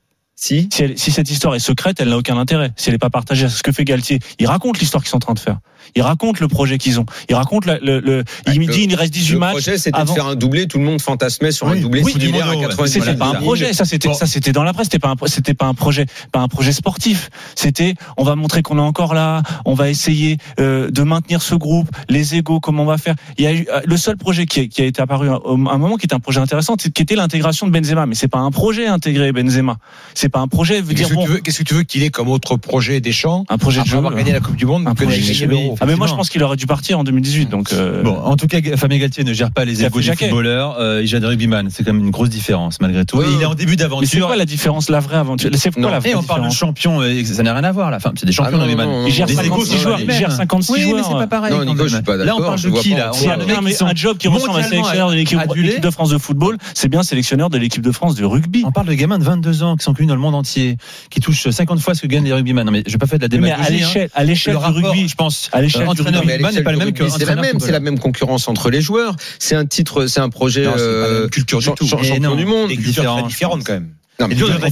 Si. 0.43 0.67
Si, 0.73 0.83
elle- 0.83 0.97
si 0.97 1.09
cette 1.11 1.31
histoire 1.31 1.55
est 1.55 1.59
secrète, 1.59 2.01
elle 2.01 2.09
n'a 2.09 2.17
aucun 2.17 2.37
intérêt. 2.37 2.71
Si 2.75 2.89
elle 2.89 2.95
n'est 2.95 2.99
pas 2.99 3.09
partagée, 3.09 3.47
c'est 3.47 3.55
ce 3.55 3.63
que 3.63 3.71
fait 3.71 3.85
Galtier. 3.85 4.19
Il 4.39 4.47
raconte 4.47 4.79
l'histoire 4.79 5.01
qu'ils 5.01 5.09
sont 5.11 5.15
en 5.17 5.19
train 5.19 5.33
de 5.33 5.39
faire. 5.39 5.59
Il 5.95 6.01
raconte 6.01 6.39
le 6.39 6.47
projet 6.47 6.77
qu'ils 6.77 6.99
ont. 6.99 7.05
Il 7.29 7.35
raconte 7.35 7.65
le. 7.65 7.77
le, 7.81 7.99
le- 7.99 8.23
il 8.51 8.59
me 8.61 8.67
le- 8.67 8.73
dit 8.73 8.83
il 8.89 8.95
reste 8.95 9.13
18 9.13 9.33
Le 9.33 9.39
matchs. 9.39 9.51
projet, 9.51 9.77
c'était 9.77 9.97
de 9.97 10.01
avant- 10.01 10.13
faire 10.15 10.25
un 10.27 10.35
doublé. 10.35 10.65
Tout 10.67 10.77
le 10.79 10.83
monde 10.85 11.01
fantasmait 11.01 11.51
sur 11.51 11.67
un 11.67 11.75
doublé 11.75 12.01
oui, 12.03 12.11
similaire 12.13 12.47
à 12.47 12.51
du 12.51 12.55
mono, 12.57 12.59
ouais. 12.61 12.67
90 12.69 12.91
C'était 12.93 13.15
pas 13.15 13.27
un 13.27 13.33
projet, 13.35 13.73
ça 13.73 13.83
c'était 13.85 14.07
Bon. 14.07 14.13
ça 14.13 14.25
c'était 14.25 14.53
dans 14.53 14.63
la 14.63 14.71
presse, 14.73 14.85
c'était 14.85 14.99
pas 14.99 15.09
un 15.09 15.15
c'était 15.27 15.53
pas 15.53 15.65
un 15.65 15.73
projet, 15.73 16.05
pas 16.31 16.39
un 16.39 16.47
projet 16.47 16.71
sportif. 16.71 17.29
C'était 17.55 17.95
on 18.17 18.23
va 18.23 18.35
montrer 18.35 18.61
qu'on 18.63 18.77
est 18.77 18.81
encore 18.81 19.13
là, 19.13 19.43
on 19.65 19.73
va 19.73 19.89
essayer 19.89 20.37
euh, 20.59 20.89
de 20.89 21.03
maintenir 21.03 21.41
ce 21.41 21.53
groupe, 21.55 21.89
les 22.09 22.35
égaux, 22.35 22.59
comment 22.61 22.83
on 22.83 22.87
va 22.87 22.97
faire. 22.97 23.15
Il 23.37 23.43
y 23.43 23.47
a 23.47 23.53
eu 23.53 23.67
euh, 23.73 23.81
le 23.85 23.97
seul 23.97 24.15
projet 24.17 24.45
qui, 24.45 24.61
a- 24.61 24.67
qui 24.67 24.81
a 24.81 24.85
été 24.85 25.01
apparu 25.01 25.29
à 25.29 25.33
un 25.45 25.77
moment 25.77 25.97
qui 25.97 26.05
était 26.05 26.15
un 26.15 26.19
projet 26.21 26.39
intéressant, 26.39 26.75
qui 26.77 26.89
était 27.01 27.15
l'intégration 27.15 27.67
de 27.67 27.71
Benzema, 27.71 28.05
mais 28.05 28.15
c'est 28.15 28.29
pas 28.29 28.39
un 28.39 28.51
projet 28.51 28.87
intégré 28.87 29.31
Benzema. 29.33 29.77
C'est 30.13 30.29
pas 30.33 30.39
un 30.39 30.47
projet 30.47 30.81
veut 30.81 30.93
dire 30.93 31.07
Qu'est-ce 31.07 31.09
que 31.11 31.15
bon 31.15 31.25
tu 31.25 31.31
veux- 31.31 31.37
qu'est-ce 31.39 31.59
que 31.59 31.63
tu 31.63 31.73
veux 31.73 31.83
qu'il 31.83 32.03
ait 32.03 32.09
comme 32.09 32.27
autre 32.29 32.57
projet 32.57 32.99
Deschamps 32.99 33.45
un 33.49 33.57
projet 33.57 33.81
de 33.81 33.85
jeu. 33.87 33.97
avoir 33.97 34.13
gagné 34.15 34.31
la 34.33 34.39
Coupe 34.41 34.55
du 34.55 34.65
Monde 34.65 34.85
Un 34.87 34.95
projet 34.95 35.17
de 35.19 35.23
jeu. 35.33 35.49
Ah 35.79 35.85
mais 35.85 35.95
moi 35.95 36.07
je 36.07 36.13
pense 36.13 36.29
qu'il 36.29 36.43
aurait 36.43 36.57
dû 36.57 36.65
partir 36.65 36.99
en 36.99 37.03
2018 37.03 37.49
donc 37.49 37.71
euh, 37.71 38.03
Bon, 38.03 38.17
en 38.17 38.35
tout 38.35 38.47
cas, 38.47 38.57
Fabien 38.75 38.97
Galtier 38.97 39.23
ne 39.23 39.31
gère 39.33 39.51
pas 39.51 39.63
les 39.65 39.79
Il 39.79 39.85
a 39.85 39.87
égos 39.87 40.01
des 40.01 40.15
footballeurs. 40.15 40.77
Euh, 40.79 41.01
il 41.01 41.07
gère 41.07 41.19
des 41.21 41.27
rugbyman. 41.27 41.69
C'est 41.69 41.83
quand 41.83 41.93
même 41.93 42.03
une 42.03 42.11
grosse 42.11 42.29
différence 42.29 42.81
malgré 42.81 43.05
tout. 43.05 43.17
Ouais, 43.17 43.25
il 43.33 43.41
est 43.41 43.45
en 43.45 43.53
début 43.55 43.71
mais 43.73 43.77
c'est 43.77 43.83
d'aventure. 43.83 44.27
quoi 44.27 44.35
la 44.35 44.45
différence 44.45 44.89
la 44.89 44.99
vraie 44.99 45.17
aventure? 45.17 45.49
C'est 45.55 45.71
quoi 45.71 45.81
Non. 45.81 45.89
la 45.89 45.99
vraie 45.99 46.09
Et 46.11 46.15
on 46.15 46.23
parle 46.23 46.45
de 46.45 46.51
champion, 46.53 47.01
euh, 47.01 47.23
ça 47.23 47.43
n'a 47.43 47.53
rien 47.53 47.63
à 47.63 47.71
voir 47.71 47.91
là. 47.91 47.97
Enfin, 47.97 48.11
c'est 48.15 48.25
des 48.25 48.31
champions 48.31 48.57
Ah 48.59 48.63
rugbyman. 48.63 49.05
Il 49.07 49.13
gère 49.13 49.27
Les 49.27 49.33
égos 49.33 49.63
56 49.65 49.71
sont 49.71 49.77
joueurs, 49.83 49.99
il 49.99 50.11
gère 50.11 50.31
56 50.31 50.71
Oui, 50.73 50.79
mais 50.83 50.89
joueurs. 50.89 51.05
c'est 51.07 51.13
pas 51.13 51.27
pareil. 51.27 51.51
Non, 51.53 51.59
quand 51.59 51.65
Nico, 51.65 51.77
même. 51.77 51.87
je 51.87 51.93
suis 51.95 52.03
pas 52.03 52.15
Là, 52.17 52.23
on 52.23 52.25
d'accord, 52.39 52.55
parle 52.55 52.61
de 52.61 52.79
qui 52.79 52.89
là? 52.91 53.11
C'est 53.13 53.25
On 53.25 53.29
parle 53.29 53.39
de 53.45 53.83
un, 53.83 53.95
job 53.95 54.17
qui 54.17 54.27
ressemble 54.27 54.59
à 54.59 54.63
sélectionneur 54.63 55.09
de 55.11 55.15
l'équipe 55.15 55.39
de 55.81 55.89
France 55.91 56.09
de 56.09 56.17
football, 56.17 56.57
c'est 56.73 56.89
bien 56.89 57.03
sélectionneur 57.03 57.49
de 57.49 57.57
l'équipe 57.57 57.81
de 57.83 57.91
France 57.91 58.15
de 58.15 58.25
rugby. 58.25 58.63
On 58.65 58.71
parle 58.71 58.87
de 58.87 58.93
gamins 58.93 59.19
de 59.19 59.23
22 59.23 59.63
ans 59.63 59.75
qui 59.77 59.83
sont 59.83 59.93
connus 59.93 60.07
dans 60.07 60.15
le 60.15 60.21
monde 60.23 60.35
entier, 60.35 60.77
qui 61.11 61.19
touchent 61.19 61.49
50 61.49 61.79
fois 61.79 61.93
ce 61.93 62.01
que 62.01 62.07
gagnent 62.07 62.23
les 62.25 62.33
rugbyman. 62.33 62.65
Non, 62.65 62.71
mais 62.71 62.83
je 62.87 62.91
vais 62.91 62.97
pas 62.97 63.05
faire 63.07 63.19
de 63.19 63.23
la 63.23 63.41
Mais 63.41 63.51
à 63.51 63.55
démagogie. 63.57 63.83
hein. 63.83 63.87
l'échelle, 63.87 64.09
à 64.13 64.23
l'échelle 64.23 64.53
Le 64.55 64.59
du 64.59 64.65
rugby, 64.87 65.07
je 65.07 65.15
pense, 65.15 65.49
à 65.51 65.61
l'échelle 65.61 65.81
euh, 65.81 65.85
du 65.85 65.89
entraîneur 66.01 66.21
rugby. 66.21 66.27
Mais 66.27 66.33
à 66.33 66.47
rugbyman 66.47 66.55
n'est 66.55 66.63
pas 66.63 66.71
le 66.71 66.77
même 66.79 66.93
que 66.93 67.03
rugby, 67.03 67.17
C'est 67.19 67.25
la 67.25 67.35
même, 67.35 67.59
c'est 67.59 67.71
la 67.71 67.79
même 67.79 67.99
concurrence 67.99 68.47
entre 68.47 68.69
les 68.71 68.81
joueurs. 68.81 69.15
C'est 69.39 69.55
un 69.55 69.65
titre, 69.65 70.07
c'est 70.07 70.19
un 70.21 70.29
projet 70.29 70.65
Non, 70.65 70.73
euh, 70.77 71.27
culture 71.27 71.59
du 71.59 71.69
tout. 71.75 71.85
champion 71.87 72.19
non. 72.19 72.35
du 72.35 72.45
monde. 72.45 72.69
C'est 72.69 72.75
cultures 72.77 72.91
différent. 73.03 73.19
très 73.19 73.27
différentes 73.27 73.63
quand 73.63 73.73
même. 73.73 73.89
Non, 74.19 74.27
mais 74.27 74.35
Mais 74.35 74.41
la, 74.41 74.69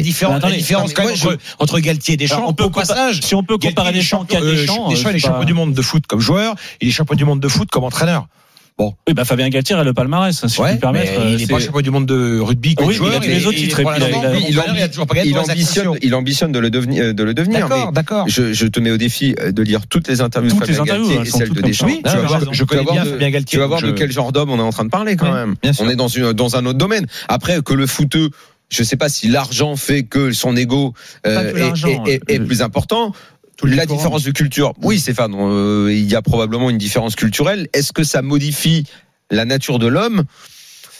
différence, 0.00 0.42
la 0.42 0.48
mais 0.50 0.92
quand 0.92 1.04
même 1.06 1.16
je- 1.16 1.28
entre, 1.28 1.38
entre 1.58 1.78
Galtier 1.80 2.14
et 2.14 2.16
Deschamps, 2.18 2.36
Alors, 2.36 2.50
on 2.50 2.52
peut 2.52 2.64
au 2.64 2.70
passage, 2.70 3.20
si 3.22 3.34
on 3.34 3.42
peut 3.42 3.56
comparer 3.56 3.92
Deschamps 3.92 4.24
qu'à 4.26 4.38
euh, 4.38 4.52
Deschamps, 4.52 4.90
Deschamps, 4.90 4.90
euh, 4.90 4.90
il 4.90 5.16
est 5.16 5.18
c'est 5.20 5.26
champion 5.26 5.44
du 5.44 5.54
monde 5.54 5.72
de 5.72 5.80
foot 5.82 6.06
comme 6.06 6.20
joueur, 6.20 6.54
il 6.82 6.88
est 6.88 6.92
champion 6.92 7.16
du 7.16 7.24
monde 7.24 7.40
de 7.40 7.48
foot 7.48 7.70
comme 7.70 7.84
entraîneur. 7.84 8.28
Oui, 8.78 9.14
bah 9.14 9.24
Fabien 9.24 9.48
Galtier 9.48 9.74
a 9.74 9.84
le 9.84 9.94
palmarès, 9.94 10.34
si 10.46 10.54
je 10.54 10.60
Ouais, 10.60 10.68
puis 10.68 10.76
me 10.76 10.80
permettre. 10.80 11.12
mais 11.18 11.30
il 11.30 11.34
euh, 11.34 11.38
n'est 11.38 11.46
pas 11.46 11.58
c'est- 11.60 11.66
champion 11.66 11.80
du 11.80 11.90
monde 11.90 12.04
de 12.04 12.38
rugby 12.40 12.74
Oui, 12.84 12.94
joueur. 12.94 13.10
il 13.12 13.16
a 13.16 13.20
tous 13.20 13.26
les 13.28 13.46
autres 13.46 13.56
titres, 13.56 13.80
il 13.80 13.84
pas 13.84 15.40
ambitionne, 15.40 15.98
il 16.02 16.14
ambitionne 16.14 16.52
de 16.52 16.58
le 16.58 16.68
devenir, 16.70 17.14
de 17.14 17.22
le 17.22 17.32
devenir. 17.34 17.68
D'accord, 17.68 17.92
d'accord. 17.92 18.28
Je, 18.28 18.52
je 18.52 18.66
te 18.66 18.78
mets 18.80 18.90
au 18.90 18.96
défi 18.98 19.34
de 19.34 19.62
lire 19.62 19.86
toutes 19.86 20.08
les 20.08 20.20
interviews 20.20 20.50
Toutes 20.50 20.60
de 20.62 20.66
les 20.66 20.72
Fabien 20.74 20.94
interviews, 20.94 21.14
Galtier 21.14 21.34
et 21.34 21.38
celles 21.38 21.52
de 21.54 21.60
Deschamps. 21.62 21.86
Tu 21.88 22.02
vas 22.02 22.14
mais 22.20 22.26
voir, 22.26 22.40
je- 22.40 22.52
je 22.52 22.64
connais 22.64 22.84
bien 22.84 23.04
de- 23.04 23.10
Fabien 23.10 23.30
Galtier, 23.30 23.56
tu 23.56 23.58
vas 23.58 23.66
voir 23.66 23.80
de 23.80 23.86
je- 23.88 23.92
quel 23.92 24.12
genre 24.12 24.32
d'homme 24.32 24.50
on 24.50 24.58
est 24.58 24.62
en 24.62 24.70
train 24.70 24.84
de 24.84 24.90
parler 24.90 25.16
quand 25.16 25.32
même. 25.32 25.54
bien 25.62 25.72
sûr. 25.72 25.84
On 25.86 25.88
est 25.90 25.96
dans 25.96 26.08
une 26.08 26.32
dans 26.32 26.56
un 26.56 26.66
autre 26.66 26.78
domaine. 26.78 27.06
Après 27.28 27.62
que 27.62 27.72
le 27.74 27.86
footeux 27.86 28.30
je 28.68 28.82
sais 28.82 28.96
pas 28.96 29.08
si 29.08 29.28
l'argent 29.28 29.76
fait 29.76 30.02
que 30.02 30.32
son 30.32 30.56
ego 30.56 30.92
euh, 31.24 31.34
Pas 31.36 31.44
que 31.52 31.56
est- 31.56 31.60
l'argent. 31.60 32.04
est, 32.06 32.14
est- 32.28 32.34
est 32.34 32.40
plus 32.40 32.62
important. 32.62 33.12
La 33.62 33.86
différence 33.86 34.24
de 34.24 34.30
culture, 34.32 34.74
oui, 34.82 35.00
Stéphane, 35.00 35.34
euh, 35.34 35.88
il 35.90 36.10
y 36.10 36.14
a 36.14 36.22
probablement 36.22 36.68
une 36.70 36.78
différence 36.78 37.16
culturelle. 37.16 37.68
Est-ce 37.72 37.92
que 37.92 38.04
ça 38.04 38.22
modifie 38.22 38.84
la 39.30 39.44
nature 39.44 39.78
de 39.78 39.86
l'homme 39.86 40.24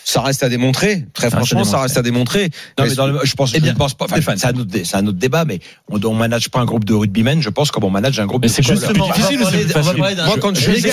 Ça 0.09 0.21
reste 0.23 0.45
à 0.45 0.49
démontrer. 0.49 1.05
Très 1.15 1.31
Ça 1.31 1.37
reste 1.39 1.53
à 1.53 1.57
franchement, 1.57 1.65
ça 1.65 1.71
démontrer. 1.71 1.83
reste 1.83 1.97
à 1.99 2.03
démontrer. 2.03 2.51
Non, 2.79 2.85
mais 2.87 2.95
dans 2.95 3.07
le- 3.09 3.19
je 3.25 3.35
pense, 3.35 3.51
Eh 3.57 3.61
bien, 3.61 3.73
je 3.73 3.77
pense 3.77 3.95
pas. 3.95 4.05
enfin, 4.05 4.15
Stéphane. 4.15 4.39
c'est 4.39 4.47
un 4.47 4.55
autre, 4.57 4.71
c'est 4.85 4.97
un 4.97 5.05
autre 5.05 5.19
débat, 5.19 5.45
mais 5.45 5.59
on, 5.91 6.01
on 6.05 6.15
manage 6.15 6.49
pas 6.49 6.61
un 6.61 6.65
groupe 6.65 6.85
de 6.85 6.95
rugbymen, 6.95 7.43
je 7.43 7.49
pense, 7.51 7.73
comme 7.73 7.83
on 7.83 7.91
manage 7.91 8.21
un 8.21 8.27
groupe 8.27 8.43
Mais 8.43 8.47
de 8.47 8.53
c'est 8.53 8.63
justement- 8.63 9.05
Plus 9.09 9.15
difficile 9.15 9.41
Moi, 9.41 10.37
quand 10.41 10.55
je, 10.55 10.71
lisais- 10.71 10.91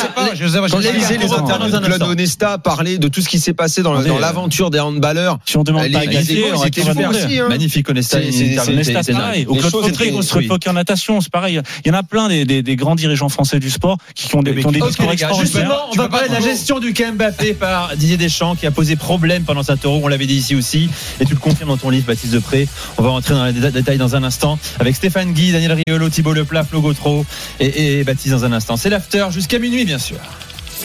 les 1.19 1.31
interviews 1.31 1.69
de 1.79 1.85
Claude. 1.85 2.01
Onesta 2.03 2.57
parler 2.57 2.97
de 2.97 3.07
tout 3.07 3.21
ce 3.21 3.29
qui 3.29 3.37
s'est 3.37 3.53
passé 3.53 3.83
dans, 3.83 3.95
euh, 3.95 4.19
l'aventure 4.19 4.71
des 4.71 4.79
handballeurs, 4.79 5.37
Si 5.45 5.57
on 5.57 5.63
demande 5.63 5.91
pas 5.91 6.03
égos, 6.05 6.47
on 6.55 6.93
faire. 6.95 7.09
aussi, 7.11 7.39
hein. 7.39 7.49
Magnifique 7.49 7.87
Onesta. 7.89 8.17
C'est- 8.19 8.29
était- 8.29 9.13
pareil. 9.13 9.39
Les 9.41 9.59
Claude 9.59 9.87
étaient- 9.89 10.11
on 10.11 10.21
se 10.23 10.69
en 10.69 10.73
natation, 10.73 11.21
c'est 11.21 11.31
pareil. 11.31 11.61
Il 11.85 11.91
y 11.91 11.91
en 11.95 11.97
a 11.99 12.01
plein 12.01 12.29
des, 12.29 12.45
grands 12.75 12.95
dirigeants 12.95 13.29
français 13.29 13.59
du 13.59 13.69
sport 13.69 13.97
qui 14.15 14.35
ont 14.35 14.41
des, 14.41 14.53
discours 14.53 15.11
extraordinaires. 15.11 15.39
justement, 15.39 15.75
on 15.91 15.95
va 15.95 16.09
parler 16.09 16.29
de 16.29 16.33
la 16.33 16.39
gestion 16.41 16.79
du 16.79 16.93
Mbappé 16.93 17.53
par 17.53 17.95
Didier 17.95 18.17
Deschamps 18.17 18.55
qui 18.55 18.65
a 18.65 18.71
posé 18.71 18.95
problème 19.03 19.43
pendant 19.43 19.63
sa 19.63 19.75
euro. 19.83 19.99
On 20.03 20.07
l'avait 20.07 20.25
dit 20.25 20.35
ici 20.35 20.55
aussi. 20.55 20.89
Et 21.19 21.25
tu 21.25 21.33
le 21.33 21.39
confirmes 21.39 21.69
dans 21.69 21.77
ton 21.77 21.89
livre, 21.89 22.05
Baptiste 22.07 22.33
Depré. 22.33 22.67
On 22.97 23.03
va 23.03 23.09
rentrer 23.09 23.33
dans 23.35 23.45
les 23.45 23.53
dé- 23.53 23.71
détails 23.71 23.97
dans 23.97 24.15
un 24.15 24.23
instant 24.23 24.57
avec 24.79 24.95
Stéphane 24.95 25.33
Guy, 25.33 25.51
Daniel 25.51 25.77
Riolo, 25.87 26.09
Thibault 26.09 26.33
Leplat, 26.33 26.63
Flo 26.63 26.81
Gautreau 26.81 27.25
et 27.59 28.03
Baptiste 28.03 28.31
dans 28.33 28.45
un 28.45 28.53
instant. 28.53 28.77
C'est 28.77 28.89
l'after 28.89 29.27
jusqu'à 29.31 29.59
minuit, 29.59 29.85
bien 29.85 29.99
sûr. 29.99 30.17